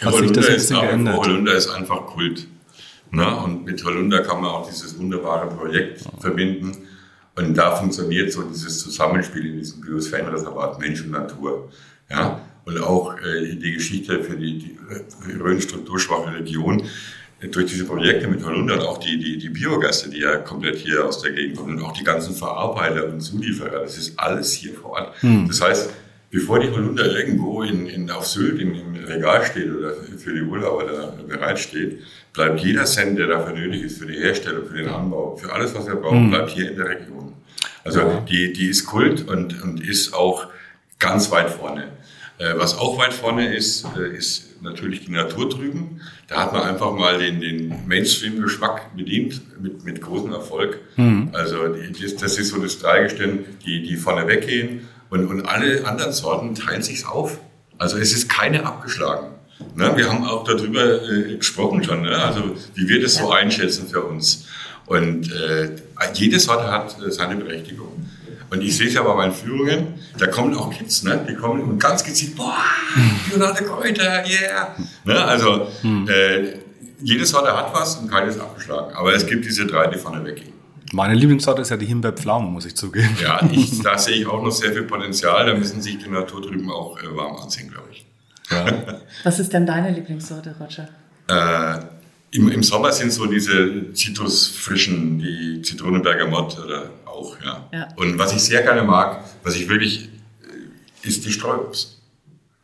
Ja, 0.00 0.06
hat 0.06 0.14
sich 0.14 0.32
das 0.32 0.38
Holunder 0.38 0.38
ein 0.40 0.44
ist, 0.44 0.48
bisschen 0.54 0.76
vor- 0.76 0.86
geändert? 0.86 1.16
Holunder 1.16 1.54
ist 1.54 1.68
einfach 1.70 2.06
Kult. 2.06 2.46
Ne? 3.10 3.36
Und 3.36 3.64
mit 3.64 3.84
Holunder 3.84 4.20
kann 4.22 4.40
man 4.40 4.50
auch 4.50 4.68
dieses 4.68 4.98
wunderbare 4.98 5.48
Projekt 5.48 6.02
verbinden. 6.20 6.72
Und 7.36 7.54
da 7.56 7.76
funktioniert 7.76 8.32
so 8.32 8.42
dieses 8.42 8.80
Zusammenspiel 8.82 9.46
in 9.46 9.58
diesem 9.58 9.80
Biosphärenreservat 9.80 10.78
Mensch 10.80 11.02
und 11.02 11.10
Natur. 11.12 11.70
Ja? 12.10 12.40
Und 12.64 12.80
auch 12.82 13.16
äh, 13.18 13.54
die 13.56 13.72
Geschichte 13.72 14.22
für 14.22 14.36
die, 14.36 14.58
die 14.58 14.78
rhön-strukturschwache 15.32 16.34
Region 16.34 16.80
äh, 16.80 16.84
durch 17.50 17.66
diese 17.66 17.84
Projekte 17.84 18.28
mit 18.28 18.44
Holunder 18.44 18.74
und 18.74 18.82
auch 18.82 18.98
die, 18.98 19.18
die, 19.18 19.38
die 19.38 19.48
Biogasse, 19.48 20.10
die 20.10 20.20
ja 20.20 20.36
komplett 20.36 20.76
hier 20.76 21.04
aus 21.04 21.22
der 21.22 21.32
Gegend 21.32 21.56
kommen 21.56 21.78
und 21.78 21.84
auch 21.84 21.92
die 21.92 22.04
ganzen 22.04 22.34
Verarbeiter 22.34 23.08
und 23.08 23.20
Zulieferer, 23.20 23.80
das 23.80 23.98
ist 23.98 24.18
alles 24.18 24.52
hier 24.52 24.74
vor 24.74 24.92
Ort. 24.92 25.14
Das 25.48 25.60
heißt, 25.60 25.90
bevor 26.30 26.60
die 26.60 26.70
Holunder 26.70 27.04
irgendwo 27.16 27.62
in, 27.62 27.86
in, 27.86 28.10
auf 28.10 28.26
Sylt 28.26 28.60
im, 28.60 28.74
im 28.74 29.04
Regal 29.04 29.44
steht 29.44 29.70
oder 29.74 29.92
für 30.16 30.32
die 30.32 30.42
Urlauber 30.42 30.84
da 30.84 31.14
bereitsteht, 31.26 31.98
bleibt 32.32 32.60
jeder 32.60 32.84
Cent, 32.84 33.18
der 33.18 33.26
dafür 33.26 33.54
nötig 33.54 33.82
ist, 33.82 33.98
für 33.98 34.06
die 34.06 34.18
Herstellung, 34.18 34.66
für 34.66 34.78
den 34.78 34.88
Anbau, 34.88 35.36
für 35.36 35.52
alles, 35.52 35.74
was 35.74 35.86
wir 35.86 35.96
brauchen, 35.96 36.30
bleibt 36.30 36.50
hier 36.50 36.70
in 36.70 36.76
der 36.76 36.88
Region. 36.88 37.34
Also 37.84 38.22
die, 38.28 38.52
die 38.52 38.68
ist 38.68 38.86
Kult 38.86 39.28
und, 39.28 39.62
und 39.62 39.86
ist 39.86 40.14
auch 40.14 40.46
ganz 40.98 41.30
weit 41.32 41.50
vorne. 41.50 41.88
Äh, 42.42 42.58
was 42.58 42.76
auch 42.76 42.98
weit 42.98 43.12
vorne 43.14 43.54
ist, 43.54 43.86
äh, 43.96 44.16
ist 44.16 44.60
natürlich 44.62 45.04
die 45.04 45.12
Natur 45.12 45.48
drüben. 45.48 46.00
Da 46.26 46.42
hat 46.42 46.52
man 46.52 46.62
einfach 46.62 46.92
mal 46.92 47.18
den, 47.18 47.40
den 47.40 47.86
Mainstream-Geschmack 47.86 48.96
bedient 48.96 49.40
mit, 49.62 49.84
mit 49.84 50.00
großem 50.00 50.32
Erfolg. 50.32 50.80
Also 51.32 51.68
die, 51.68 52.02
das, 52.02 52.16
das 52.16 52.38
ist 52.38 52.48
so 52.48 52.60
das 52.60 52.78
Dreigestirn, 52.78 53.44
die, 53.64 53.82
die 53.82 53.96
vorne 53.96 54.26
weggehen 54.26 54.88
und, 55.10 55.26
und 55.26 55.46
alle 55.46 55.86
anderen 55.86 56.12
Sorten 56.12 56.54
teilen 56.54 56.82
sich's 56.82 57.04
auf. 57.04 57.38
Also 57.78 57.96
es 57.98 58.12
ist 58.12 58.28
keine 58.28 58.66
abgeschlagen. 58.66 59.28
Ne? 59.76 59.92
Wir 59.96 60.10
haben 60.10 60.24
auch 60.24 60.42
darüber 60.42 61.02
äh, 61.02 61.36
gesprochen 61.36 61.84
schon, 61.84 62.02
ne? 62.02 62.16
also 62.16 62.56
wie 62.74 62.88
wir 62.88 63.00
das 63.00 63.16
so 63.16 63.30
einschätzen 63.30 63.86
für 63.88 64.02
uns. 64.02 64.46
Und 64.86 65.30
äh, 65.32 65.76
jede 66.14 66.40
Sorte 66.40 66.64
hat 66.64 66.96
äh, 67.00 67.10
seine 67.10 67.36
Berechtigung. 67.36 68.08
Und 68.52 68.60
ich 68.60 68.76
sehe 68.76 68.86
es 68.86 68.92
ja 68.92 69.02
bei 69.02 69.14
meinen 69.14 69.32
Führungen, 69.32 69.94
da 70.18 70.26
kommen 70.26 70.54
auch 70.54 70.70
Kids, 70.70 71.04
ne? 71.04 71.24
die 71.26 71.34
kommen 71.34 71.62
und 71.62 71.78
ganz 71.78 72.04
gezielt, 72.04 72.36
boah, 72.36 72.58
Bionade 73.26 73.64
Kräuter, 73.64 74.26
yeah. 74.26 74.76
Ne? 75.06 75.24
Also 75.24 75.68
äh, 75.82 76.58
jede 77.00 77.24
Sorte 77.24 77.56
hat 77.56 77.72
was 77.72 77.96
und 77.96 78.10
keine 78.10 78.26
ist 78.26 78.38
abgeschlagen. 78.38 78.94
Aber 78.94 79.14
es 79.14 79.26
gibt 79.26 79.46
diese 79.46 79.64
drei, 79.64 79.86
die 79.86 79.96
vorne 79.96 80.22
weggehen. 80.22 80.52
Meine 80.92 81.14
Lieblingssorte 81.14 81.62
ist 81.62 81.70
ja 81.70 81.78
die 81.78 81.86
Himbeerpflaume, 81.86 82.50
muss 82.50 82.66
ich 82.66 82.76
zugeben. 82.76 83.16
Ja, 83.22 83.40
ich, 83.50 83.80
da 83.82 83.96
sehe 83.96 84.16
ich 84.16 84.26
auch 84.26 84.42
noch 84.42 84.52
sehr 84.52 84.72
viel 84.74 84.82
Potenzial. 84.82 85.46
Da 85.46 85.54
müssen 85.54 85.80
sich 85.80 85.96
die 85.96 86.10
Natur 86.10 86.42
drüben 86.42 86.70
auch 86.70 87.02
äh, 87.02 87.16
warm 87.16 87.36
anziehen, 87.36 87.70
glaube 87.70 87.88
ich. 87.90 88.04
Was 89.24 89.38
ist 89.38 89.54
denn 89.54 89.64
deine 89.64 89.92
Lieblingssorte, 89.92 90.54
Roger? 90.60 90.90
Äh, 91.26 92.36
im, 92.36 92.50
Im 92.50 92.62
Sommer 92.62 92.92
sind 92.92 93.12
so 93.12 93.24
diese 93.24 93.94
Zitrusfrischen, 93.94 95.18
die 95.18 95.62
Zitronenberger 95.62 96.26
Mott 96.26 96.58
oder 96.58 96.90
auch, 97.12 97.36
ja. 97.42 97.68
Ja. 97.72 97.88
Und 97.96 98.18
was 98.18 98.32
ich 98.32 98.40
sehr 98.40 98.62
gerne 98.62 98.82
mag, 98.82 99.24
was 99.42 99.54
ich 99.56 99.68
wirklich, 99.68 100.08
äh, 100.42 101.08
ist 101.08 101.24
die 101.24 101.32
Streuobst. 101.32 102.00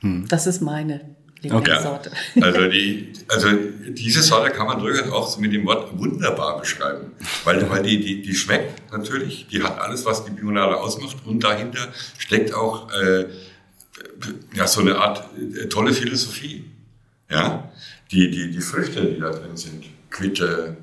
Das 0.03 0.47
ist 0.47 0.61
meine 0.61 1.01
Lieblingssorte. 1.41 2.11
Ja. 2.35 2.43
Also, 2.43 2.69
die, 2.69 3.13
also 3.29 3.49
diese 3.89 4.23
Sorte 4.23 4.51
kann 4.51 4.67
man 4.67 4.79
durchaus 4.79 5.11
auch 5.13 5.39
mit 5.39 5.53
dem 5.53 5.67
Wort 5.67 5.97
wunderbar 5.99 6.61
beschreiben. 6.61 7.13
Weil, 7.45 7.69
weil 7.71 7.83
die, 7.83 8.01
die, 8.01 8.23
die 8.23 8.35
schmeckt 8.35 8.93
natürlich, 8.93 9.47
die 9.49 9.63
hat 9.63 9.81
alles, 9.81 10.05
was 10.05 10.25
die 10.25 10.31
Bionade 10.31 10.77
ausmacht 10.77 11.17
und 11.27 11.43
dahinter 11.43 11.89
steckt 12.17 12.53
auch 12.55 12.93
äh, 12.93 13.27
ja, 14.55 14.67
so 14.67 14.81
eine 14.81 14.97
Art 14.97 15.25
äh, 15.37 15.67
tolle 15.67 15.93
Philosophie. 15.93 16.65
Ja? 17.31 17.71
Die, 18.11 18.31
die, 18.31 18.51
die 18.51 18.61
Früchte, 18.61 19.05
die 19.05 19.21
da 19.21 19.31
drin 19.31 19.57
sind, 19.57 19.85
Quitte, 20.11 20.77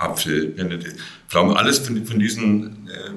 Apfel, 0.00 0.48
Benedikt, 0.48 0.98
Pflaume, 1.28 1.56
alles 1.56 1.78
von, 1.78 2.04
von 2.04 2.18
diesen 2.18 2.88
äh, 2.88 3.10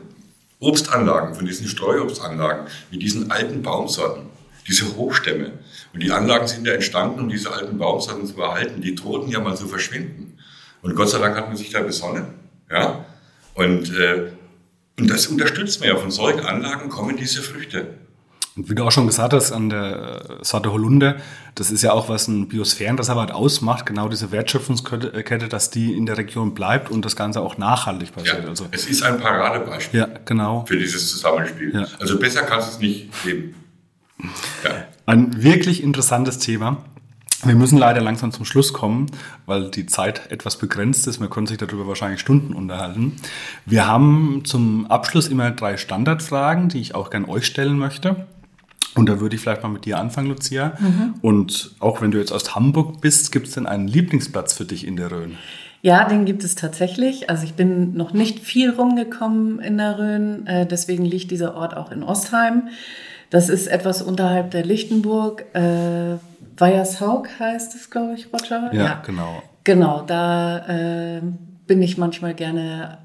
Obstanlagen, 0.60 1.36
von 1.36 1.46
diesen 1.46 1.68
Streuobstanlagen, 1.68 2.68
mit 2.92 3.02
diesen 3.02 3.32
alten 3.32 3.62
Baumsorten, 3.62 4.24
diese 4.68 4.96
Hochstämme. 4.96 5.52
Und 5.94 6.02
die 6.02 6.12
Anlagen 6.12 6.48
sind 6.48 6.66
ja 6.66 6.74
entstanden, 6.74 7.20
um 7.20 7.30
diese 7.30 7.52
alten 7.52 7.78
Baumsorten 7.78 8.26
zu 8.26 8.42
erhalten. 8.42 8.82
Die 8.82 8.96
drohten 8.96 9.30
ja 9.30 9.40
mal 9.40 9.58
zu 9.58 9.68
verschwinden. 9.68 10.38
Und 10.82 10.96
Gott 10.96 11.10
sei 11.10 11.20
Dank 11.20 11.36
hat 11.36 11.48
man 11.48 11.58
sich 11.58 11.70
da 11.70 11.82
besonnen. 11.82 12.26
Ja? 12.70 13.06
Und, 13.54 13.94
äh, 13.96 14.32
und 15.00 15.10
das 15.10 15.28
unterstützt 15.28 15.80
man 15.80 15.90
ja. 15.90 15.98
Von 15.98 16.12
solchen 16.12 16.42
Anlagen 16.42 16.90
kommen 16.90 17.18
diese 17.18 17.42
Früchte. 17.42 17.88
Und 18.56 18.70
wie 18.70 18.76
du 18.76 18.84
auch 18.84 18.92
schon 18.92 19.08
gesagt 19.08 19.34
hast, 19.34 19.52
an 19.52 19.70
der 19.70 20.38
äh, 20.42 20.44
Sorte 20.44 20.72
Holunder, 20.72 21.16
das 21.56 21.72
ist 21.72 21.82
ja 21.82 21.92
auch, 21.92 22.08
was 22.08 22.28
ein 22.28 22.48
Biosphärenreservat 22.48 23.32
ausmacht, 23.32 23.86
genau 23.86 24.10
diese 24.10 24.32
Wertschöpfungskette, 24.32 25.48
dass 25.48 25.72
die 25.72 25.94
in 25.94 26.06
der 26.06 26.18
Region 26.18 26.54
bleibt 26.54 26.92
und 26.92 27.04
das 27.04 27.16
Ganze 27.16 27.42
auch 27.42 27.58
nachhaltig 27.58 28.10
Ja, 28.10 28.16
passiert. 28.16 28.48
Also, 28.48 28.68
es 28.72 28.86
ist 28.86 29.02
ein 29.02 29.20
Paradebeispiel 29.20 30.00
ja, 30.02 30.08
genau. 30.26 30.66
für 30.68 30.78
dieses 30.78 31.10
Zusammenspiel. 31.12 31.74
Ja. 31.74 31.88
Also 32.00 32.20
besser 32.20 32.44
kannst 32.44 32.68
du 32.68 32.72
es 32.74 32.80
nicht 32.80 33.24
geben. 33.24 33.56
Ja. 34.64 34.86
Ein 35.08 35.42
wirklich 35.42 35.82
interessantes 35.82 36.38
Thema. 36.38 36.78
Wir 37.46 37.56
müssen 37.56 37.78
leider 37.78 38.00
langsam 38.00 38.32
zum 38.32 38.46
Schluss 38.46 38.72
kommen, 38.72 39.08
weil 39.46 39.70
die 39.70 39.86
Zeit 39.86 40.32
etwas 40.32 40.58
begrenzt 40.58 41.08
ist. 41.08 41.20
Man 41.20 41.30
könnte 41.30 41.50
sich 41.50 41.58
darüber 41.58 41.88
wahrscheinlich 41.88 42.22
Stunden 42.22 42.54
unterhalten. 42.54 43.18
Wir 43.66 43.86
haben 43.86 44.44
zum 44.46 44.90
Abschluss 44.90 45.28
immer 45.28 45.52
drei 45.52 45.76
Standardfragen, 45.76 46.70
die 46.70 46.80
ich 46.80 46.96
auch 46.96 47.10
gern 47.10 47.26
euch 47.26 47.46
stellen 47.46 47.78
möchte. 47.78 48.28
Und 48.96 49.10
da 49.10 49.20
würde 49.20 49.36
ich 49.36 49.42
vielleicht 49.42 49.64
mal 49.64 49.70
mit 49.70 49.86
dir 49.86 49.98
anfangen, 49.98 50.30
Lucia. 50.30 50.74
Mhm. 50.80 51.16
Und 51.22 51.72
auch 51.80 52.02
wenn 52.02 52.12
du 52.12 52.20
jetzt 52.20 52.32
aus 52.32 52.56
Hamburg 52.56 53.02
bist, 53.02 53.32
gibt 53.32 53.48
es 53.48 53.54
denn 53.54 53.66
einen 53.66 53.88
Lieblingsplatz 53.88 54.54
für 54.54 54.66
dich 54.66 54.86
in 54.86 54.98
der 54.98 55.12
Rhön? 55.12 55.38
Ja, 55.82 56.08
den 56.08 56.26
gibt 56.26 56.44
es 56.44 56.56
tatsächlich. 56.56 57.30
Also 57.30 57.44
ich 57.44 57.56
bin 57.56 57.94
noch 57.96 58.14
nicht 58.14 58.40
viel 58.40 58.70
rumgekommen 58.70 59.60
in 59.60 59.78
der 59.78 60.00
Rhön, 60.00 60.48
äh, 60.48 60.66
deswegen 60.66 61.04
liegt 61.04 61.30
dieser 61.32 61.56
Ort 61.56 61.76
auch 61.76 61.92
in 61.92 62.04
Ostheim. 62.04 62.70
Das 63.30 63.50
ist 63.50 63.68
etwas 63.68 64.02
unterhalb 64.02 64.52
der 64.52 64.64
Lichtenburg. 64.64 65.44
Äh, 65.54 66.18
Weiershaug 66.58 67.28
heißt 67.40 67.76
es, 67.76 67.90
glaube 67.90 68.14
ich, 68.14 68.28
Roger. 68.32 68.70
Ja, 68.72 68.84
ja, 68.84 69.02
genau. 69.06 69.44
Genau, 69.64 70.04
da 70.06 71.18
äh, 71.18 71.22
bin 71.68 71.82
ich 71.82 71.98
manchmal 71.98 72.34
gerne 72.34 73.00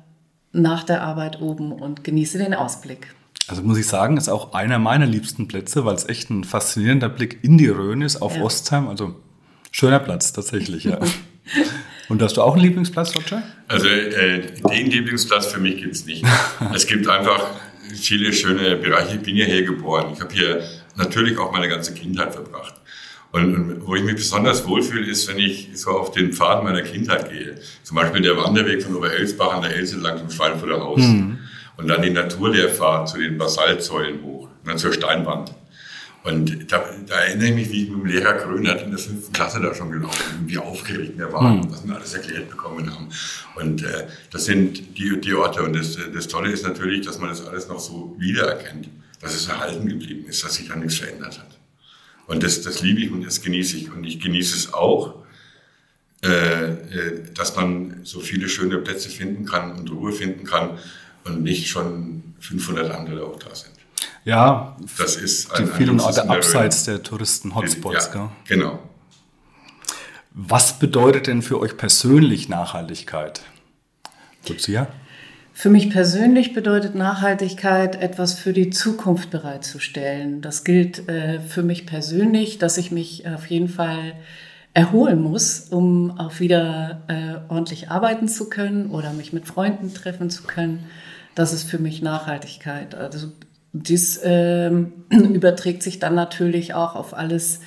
nach 0.53 0.85
der 0.85 1.03
Arbeit 1.03 1.41
oben 1.41 1.73
und 1.73 2.05
genieße 2.05 2.39
den 2.39 2.55
Ausblick. 2.55 3.15
Also 3.49 3.63
muss 3.63 3.79
ich 3.79 3.87
sagen, 3.87 4.19
ist 4.19 4.29
auch 4.29 4.53
einer 4.53 4.79
meiner 4.79 5.07
liebsten 5.07 5.49
Plätze, 5.49 5.85
weil 5.87 5.95
es 5.95 6.07
echt 6.07 6.29
ein 6.31 6.45
faszinierender 6.45 7.09
Blick 7.09 7.39
in 7.43 7.57
die 7.57 7.69
Rhön 7.69 8.03
ist, 8.03 8.21
auf 8.21 8.37
ja. 8.37 8.43
Ostheim. 8.43 8.89
Also 8.89 9.15
schöner 9.73 9.99
Platz 9.99 10.33
tatsächlich, 10.33 10.85
ja. 10.85 10.99
Und 12.09 12.23
hast 12.23 12.37
du 12.37 12.43
auch 12.43 12.55
einen 12.55 12.63
Lieblingsplatz, 12.63 13.15
Roger? 13.17 13.43
Also 13.67 13.87
äh, 13.87 14.41
den 14.41 14.91
Lieblingsplatz 14.91 15.47
für 15.47 15.61
mich 15.61 15.79
gibt 15.79 15.95
es 15.95 16.07
nicht. 16.07 16.25
es 16.75 16.87
gibt 16.87 17.09
einfach 17.09 17.43
viele 17.95 18.33
schöne 18.33 18.77
Bereiche. 18.77 19.17
Ich 19.17 19.23
bin 19.23 19.37
ja 19.37 19.47
hier 19.47 19.65
geboren. 19.65 20.13
Ich 20.15 20.21
habe 20.21 20.33
hier 20.35 20.63
natürlich 20.97 21.39
auch 21.39 21.53
meine 21.53 21.69
ganze 21.69 21.95
Kindheit 21.95 22.35
verbracht. 22.35 22.75
Und, 23.31 23.55
und, 23.55 23.87
wo 23.87 23.95
ich 23.95 24.03
mich 24.03 24.15
besonders 24.15 24.67
wohlfühle, 24.67 25.07
ist, 25.07 25.29
wenn 25.29 25.39
ich 25.39 25.71
so 25.75 25.91
auf 25.91 26.13
den 26.13 26.33
Pfad 26.33 26.65
meiner 26.65 26.83
Kindheit 26.83 27.31
gehe. 27.31 27.61
Zum 27.83 27.97
Beispiel 27.97 28.23
der 28.23 28.37
Wanderweg 28.37 28.83
von 28.83 28.97
Oberelsbach 28.97 29.55
an 29.55 29.63
der 29.63 29.77
Else 29.77 29.99
lang 29.99 30.19
zum 30.19 30.31
Schweinfurter 30.31 30.81
Haus. 30.81 31.01
Mhm. 31.01 31.39
Und 31.79 31.89
dann 31.89 32.03
die 32.03 32.11
Naturlehrfahrt 32.11 33.09
zu 33.09 33.19
den 33.19 33.39
Basaltsäulen 33.39 34.23
hoch 34.23 34.39
dann 34.69 34.79
zur 34.79 34.93
Steinwand. 34.93 35.53
Und 36.25 36.71
da, 36.71 36.85
da 37.07 37.15
erinnere 37.15 37.49
ich 37.49 37.55
mich, 37.55 37.71
wie 37.71 37.85
ich 37.85 37.91
mit 37.91 38.01
dem 38.01 38.07
Lehrer 38.07 38.35
Grönert 38.35 38.83
in 38.83 38.91
der 38.91 38.99
fünften 38.99 39.33
Klasse 39.33 39.61
da 39.61 39.75
schon 39.75 39.91
gelaufen 39.91 40.25
bin, 40.39 40.49
wie 40.49 40.59
aufgeregt 40.59 41.17
wir 41.17 41.33
waren, 41.33 41.61
mhm. 41.61 41.71
was 41.71 41.87
wir 41.87 41.95
alles 41.95 42.13
erklärt 42.13 42.51
bekommen 42.51 42.93
haben. 42.93 43.09
Und 43.55 43.83
äh, 43.83 44.07
das 44.31 44.45
sind 44.45 44.99
die, 44.99 45.21
die 45.21 45.35
Orte. 45.35 45.63
Und 45.63 45.75
das, 45.75 45.97
das 46.13 46.29
Tolle 46.29 46.51
ist 46.51 46.65
natürlich, 46.65 47.07
dass 47.07 47.19
man 47.19 47.31
das 47.31 47.47
alles 47.47 47.69
noch 47.69 47.79
so 47.79 48.15
wiedererkennt, 48.19 48.89
dass 49.23 49.35
es 49.35 49.49
erhalten 49.49 49.89
geblieben 49.89 50.27
ist, 50.29 50.45
dass 50.45 50.57
sich 50.57 50.69
da 50.69 50.77
nichts 50.77 50.97
verändert 50.97 51.39
hat. 51.39 51.59
Und 52.27 52.43
das, 52.43 52.61
das 52.61 52.83
liebe 52.83 53.01
ich 53.01 53.11
und 53.11 53.25
das 53.25 53.41
genieße 53.41 53.77
ich. 53.77 53.91
Und 53.91 54.05
ich 54.05 54.21
genieße 54.21 54.55
es 54.55 54.75
auch, 54.75 55.15
äh, 56.23 56.29
äh 56.29 57.23
dass 57.33 57.57
man 57.57 58.01
so 58.03 58.21
viele 58.21 58.49
schöne 58.49 58.79
Plätze 58.79 59.09
finden 59.09 59.47
kann 59.47 59.79
und 59.79 59.91
Ruhe 59.91 60.13
finden 60.13 60.45
kann, 60.45 60.79
und 61.29 61.43
nicht 61.43 61.69
schon 61.69 62.35
500 62.41 62.91
andere 62.91 63.25
auch 63.25 63.39
da 63.39 63.55
sind. 63.55 63.73
Ja, 64.25 64.77
das 64.99 65.17
ist 65.17 65.53
ein, 65.53 65.67
die 65.67 65.73
vielen 65.73 66.01
Orte 66.01 66.29
abseits 66.29 66.85
der 66.85 67.03
Touristen-Hotspots. 67.03 68.11
Ja, 68.15 68.31
genau. 68.47 68.79
Was 70.33 70.79
bedeutet 70.79 71.27
denn 71.27 71.43
für 71.43 71.59
euch 71.59 71.77
persönlich 71.77 72.49
Nachhaltigkeit? 72.49 73.41
Lucia? 74.49 74.89
Für 75.53 75.71
mich 75.71 75.91
persönlich 75.91 76.55
bedeutet 76.55 76.95
Nachhaltigkeit, 76.95 78.01
etwas 78.01 78.39
für 78.39 78.53
die 78.53 78.71
Zukunft 78.71 79.31
bereitzustellen. 79.31 80.41
Das 80.41 80.63
gilt 80.63 81.09
äh, 81.09 81.41
für 81.41 81.65
mich 81.65 81.85
persönlich, 81.85 82.59
dass 82.59 82.79
ich 82.79 82.93
mich 82.93 83.27
auf 83.27 83.47
jeden 83.47 83.69
Fall 83.69 84.15
erholen 84.75 85.21
muss, 85.21 85.67
um 85.71 86.17
auch 86.21 86.39
wieder 86.39 87.03
äh, 87.09 87.53
ordentlich 87.53 87.91
arbeiten 87.91 88.29
zu 88.29 88.49
können 88.49 88.91
oder 88.91 89.13
mich 89.13 89.33
mit 89.33 89.47
Freunden 89.49 89.93
treffen 89.93 90.31
zu 90.31 90.45
können. 90.45 90.85
Das 91.39 91.53
ist 91.53 91.71
für 91.71 91.79
mich 91.79 92.03
Nachhaltigkeit. 92.03 92.97
Also 92.97 93.29
dies 93.73 94.17
äh, 94.17 94.71
überträgt 95.11 95.85
sich 95.85 96.01
dann 96.01 96.17
natürlich 96.17 96.75
auch 96.75 96.97
auf 96.97 97.17
alles, 97.17 97.61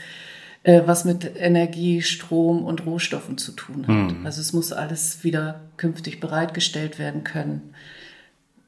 äh, 0.63 0.81
was 0.85 1.05
mit 1.05 1.37
Energie, 1.37 2.01
Strom 2.01 2.65
und 2.65 2.85
Rohstoffen 2.85 3.37
zu 3.37 3.53
tun 3.53 3.87
hat. 3.87 4.17
Mhm. 4.17 4.25
Also 4.25 4.41
es 4.41 4.51
muss 4.51 4.73
alles 4.73 5.23
wieder 5.23 5.61
künftig 5.77 6.19
bereitgestellt 6.19 6.99
werden 6.99 7.23
können. 7.23 7.73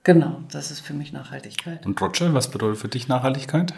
Genau, 0.06 0.42
das 0.50 0.72
ist 0.72 0.80
für 0.80 0.94
mich 0.94 1.12
Nachhaltigkeit. 1.12 1.86
Und 1.86 2.00
Roger, 2.00 2.34
was 2.34 2.50
bedeutet 2.50 2.80
für 2.80 2.88
dich 2.88 3.10
Nachhaltigkeit? 3.10 3.74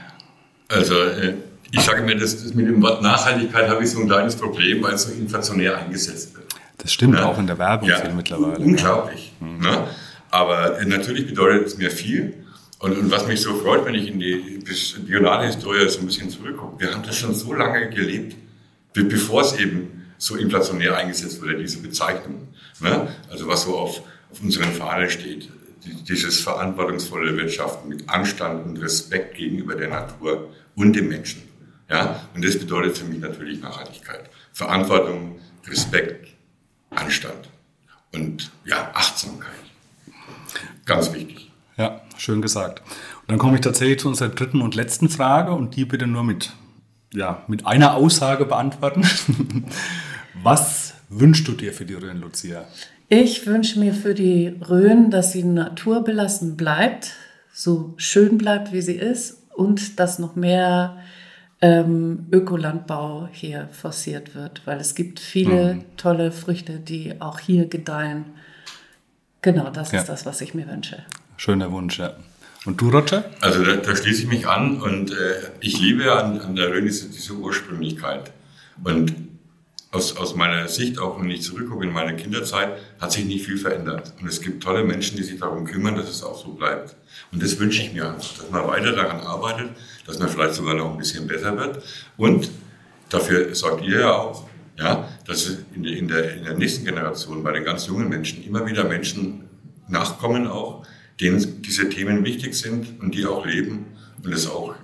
Also 0.67 0.93
äh, 0.93 1.33
ich 1.71 1.81
sage 1.81 2.03
mir, 2.03 2.17
das, 2.19 2.43
das 2.43 2.53
mit 2.53 2.67
dem 2.67 2.83
Wort 2.83 3.01
Nachhaltigkeit 3.01 3.67
habe 3.67 3.83
ich 3.83 3.89
so 3.89 3.99
ein 3.99 4.07
kleines 4.07 4.35
Problem, 4.35 4.83
weil 4.83 4.93
es 4.93 5.05
so 5.05 5.11
inflationär 5.11 5.79
eingesetzt 5.79 6.35
wird. 6.35 6.45
Das 6.77 6.93
stimmt 6.93 7.15
ja? 7.15 7.25
auch 7.25 7.39
in 7.39 7.47
der 7.47 7.57
Werbung 7.57 7.89
ja, 7.89 7.95
viel 7.95 8.13
mittlerweile. 8.13 8.59
Unglaublich. 8.59 9.33
Ja. 9.41 9.47
Mhm. 9.47 9.59
Ne? 9.59 9.88
Aber 10.36 10.78
äh, 10.78 10.86
natürlich 10.86 11.28
bedeutet 11.28 11.67
es 11.67 11.78
mir 11.78 11.89
viel. 11.89 12.34
Und, 12.80 12.98
und, 12.98 13.10
was 13.10 13.26
mich 13.26 13.39
so 13.39 13.56
freut, 13.56 13.86
wenn 13.86 13.95
ich 13.95 14.10
in 14.10 14.19
die 14.19 14.62
Bionade-Historie 15.08 15.88
so 15.88 16.02
ein 16.02 16.08
bisschen 16.08 16.30
zurückgucke, 16.30 16.78
wir 16.78 16.93
haben 16.93 17.04
das 17.04 17.15
schon 17.15 17.34
so 17.34 17.54
lange 17.54 17.89
gelebt, 17.89 18.36
bevor 18.91 19.43
es 19.43 19.54
eben 19.58 20.04
so 20.17 20.36
inflationär 20.36 20.98
eingesetzt 20.98 21.41
wurde, 21.41 21.56
diese 21.56 21.78
Bezeichnung. 21.78 22.50
Ne? 22.82 23.08
Also 23.30 23.48
was 23.48 23.63
so 23.63 23.78
auf, 23.78 24.02
auf 24.30 24.41
unseren 24.41 24.74
Fahnen 24.74 25.10
steht, 25.10 25.50
dieses 26.06 26.41
verantwortungsvolle 26.41 27.38
Wirtschaften 27.38 27.88
mit 27.88 28.10
Anstand 28.10 28.65
und 28.65 28.76
Respekt 28.82 29.38
gegenüber 29.38 29.76
der 29.76 29.88
Natur 29.88 30.50
und 30.76 30.93
dem 30.98 31.08
Menschen. 31.08 31.43
Ja? 31.89 32.28
Und 32.36 32.43
das 32.43 32.60
bedeutet 32.60 32.98
für 32.98 33.06
mich 33.06 33.19
natürlich 33.19 33.62
Nachhaltigkeit. 33.62 34.30
Verantwortung, 34.52 35.39
Respekt, 35.65 36.28
Anstand 36.89 37.50
und 38.12 38.52
ja, 38.65 38.91
Achtsamkeit. 38.93 39.65
Ganz 40.86 41.13
wichtig. 41.13 41.52
Ja, 41.78 42.02
schön 42.17 42.41
gesagt. 42.41 42.82
Und 43.21 43.32
dann 43.32 43.38
komme 43.38 43.56
ich 43.56 43.62
tatsächlich 43.62 44.00
zu 44.00 44.08
unserer 44.08 44.30
dritten 44.30 44.62
und 44.62 44.76
letzten 44.76 45.10
Frage 45.10 45.52
und 45.52 45.76
die 45.76 45.86
bitte 45.86 46.08
nur 46.08 46.24
mit, 46.24 46.54
ja, 47.13 47.43
mit 47.48 47.65
einer 47.65 47.95
Aussage 47.95 48.45
beantworten. 48.45 49.04
Was 50.43 50.93
wünschst 51.10 51.48
du 51.48 51.54
dir 51.54 51.74
für 51.74 51.86
die 51.86 51.95
Rhön, 51.95 52.21
Lucia? 52.21 52.65
Ich 53.10 53.45
wünsche 53.45 53.80
mir 53.80 53.93
für 53.93 54.13
die 54.13 54.56
Rhön, 54.69 55.12
dass 55.12 55.32
sie 55.32 55.43
naturbelassen 55.43 56.56
bleibt, 56.58 57.13
so 57.54 57.93
schön 57.98 58.38
bleibt, 58.38 58.71
wie 58.71 58.82
sie 58.82 58.95
ist 58.95 59.43
und 59.54 60.00
dass 60.00 60.19
noch 60.19 60.36
mehr 60.36 60.98
ähm, 61.62 62.28
Ökolandbau 62.32 63.30
hier 63.32 63.69
forciert 63.71 64.36
wird, 64.36 64.62
weil 64.65 64.80
es 64.80 64.95
gibt 64.95 65.19
viele 65.19 65.76
mhm. 65.76 65.84
tolle 65.98 66.32
Früchte, 66.32 66.80
die 66.80 67.21
auch 67.21 67.39
hier 67.39 67.67
gedeihen. 67.67 68.26
Genau, 69.45 69.69
das 69.69 69.91
ja. 69.91 69.99
ist 69.99 70.10
das, 70.10 70.25
was 70.25 70.41
ich 70.41 70.55
mir 70.55 70.67
wünsche. 70.67 71.03
Schöner 71.38 71.71
Wunsch, 71.71 71.99
ja. 71.99 72.15
Und 72.65 72.81
du, 72.81 72.89
Roger? 72.89 73.25
Also 73.41 73.63
da, 73.63 73.75
da 73.75 73.95
schließe 73.95 74.23
ich 74.23 74.27
mich 74.27 74.47
an 74.47 74.81
und 74.81 75.12
äh, 75.12 75.51
ich 75.60 75.79
liebe 75.79 76.12
an, 76.12 76.41
an 76.41 76.55
der 76.55 76.71
Rhön 76.71 76.86
diese, 76.86 77.10
diese 77.10 77.34
Ursprünglichkeit. 77.34 78.31
Und 78.84 79.13
aus, 79.91 80.17
aus 80.17 80.34
meiner 80.34 80.67
Sicht, 80.67 80.97
auch 80.97 81.21
wenn 81.21 81.29
ich 81.29 81.43
zurückgucke 81.43 81.86
in 81.86 81.93
meine 81.93 82.15
Kinderzeit, 82.15 82.69
hat 82.99 83.12
sich 83.12 83.25
nicht 83.25 83.45
viel 83.45 83.60
verändert. 83.60 84.13
Und 84.19 84.27
es 84.27 84.41
gibt 84.41 84.63
tolle 84.63 84.84
Menschen, 84.84 85.15
die 85.15 85.23
sich 85.23 85.39
darum 85.39 85.63
kümmern, 85.65 85.95
dass 85.95 86.10
es 86.10 86.23
auch 86.23 86.43
so 86.43 86.53
bleibt. 86.53 86.95
Und 87.31 87.43
das 87.43 87.60
wünsche 87.60 87.84
ich 87.84 87.93
mir 87.93 88.10
einfach, 88.10 88.38
dass 88.39 88.49
man 88.49 88.67
weiter 88.67 88.93
daran 88.93 89.19
arbeitet, 89.19 89.69
dass 90.08 90.17
man 90.17 90.27
vielleicht 90.27 90.55
sogar 90.55 90.73
noch 90.73 90.89
ein 90.89 90.97
bisschen 90.97 91.27
besser 91.27 91.55
wird. 91.55 91.84
Und 92.17 92.49
dafür 93.10 93.53
sorgt 93.53 93.86
ihr 93.86 93.99
ja 93.99 94.12
auch, 94.12 94.49
ja, 94.79 95.08
dass 95.25 95.57
in 95.75 95.83
der, 95.83 95.97
in, 95.97 96.07
der, 96.07 96.38
in 96.38 96.43
der 96.43 96.53
nächsten 96.55 96.85
Generation, 96.85 97.43
bei 97.43 97.51
den 97.51 97.63
ganz 97.63 97.88
jungen 97.88 98.09
Menschen, 98.09 98.43
immer 98.43 98.65
wieder 98.65 98.83
Menschen 98.83 99.45
nachkommen 99.88 100.47
auch, 100.47 100.85
denen 101.19 101.61
diese 101.61 101.89
Themen 101.89 102.23
wichtig 102.23 102.53
sind 102.55 102.99
und 103.01 103.15
die 103.15 103.25
auch 103.25 103.45
leben 103.45 103.85
und 104.23 104.33
es 104.33 104.47
auch 104.47 104.75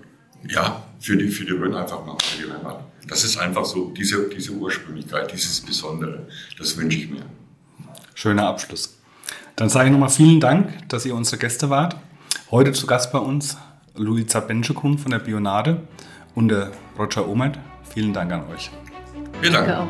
ja, 0.47 0.83
für 0.99 1.17
die, 1.17 1.27
für 1.27 1.45
die 1.45 1.53
einfach 1.75 2.05
machen, 2.05 2.19
für 2.21 2.45
die 2.45 2.51
Heimat. 2.51 2.83
Das 3.07 3.23
ist 3.23 3.37
einfach 3.37 3.65
so, 3.65 3.91
diese, 3.91 4.29
diese 4.29 4.51
Ursprünglichkeit, 4.51 5.31
dieses 5.31 5.61
Besondere, 5.61 6.27
das 6.57 6.77
wünsche 6.77 6.97
ich 6.97 7.09
mir. 7.09 7.23
Schöner 8.13 8.47
Abschluss. 8.47 8.97
Dann 9.55 9.69
sage 9.69 9.87
ich 9.87 9.91
nochmal 9.91 10.09
vielen 10.09 10.39
Dank, 10.39 10.87
dass 10.89 11.05
ihr 11.05 11.15
unsere 11.15 11.37
Gäste 11.37 11.69
wart. 11.69 11.95
Heute 12.49 12.71
zu 12.71 12.87
Gast 12.87 13.11
bei 13.11 13.19
uns 13.19 13.57
Luisa 13.95 14.39
Benschekun 14.39 14.97
von 14.97 15.11
der 15.11 15.19
Bionade 15.19 15.81
und 16.35 16.49
der 16.49 16.71
Roger 16.97 17.27
Omert. 17.27 17.59
Vielen 17.93 18.13
Dank 18.13 18.31
an 18.31 18.47
euch. 18.47 18.71
Wir 19.41 19.51
danken. 19.51 19.69
Danke 19.69 19.81
auch. 19.81 19.87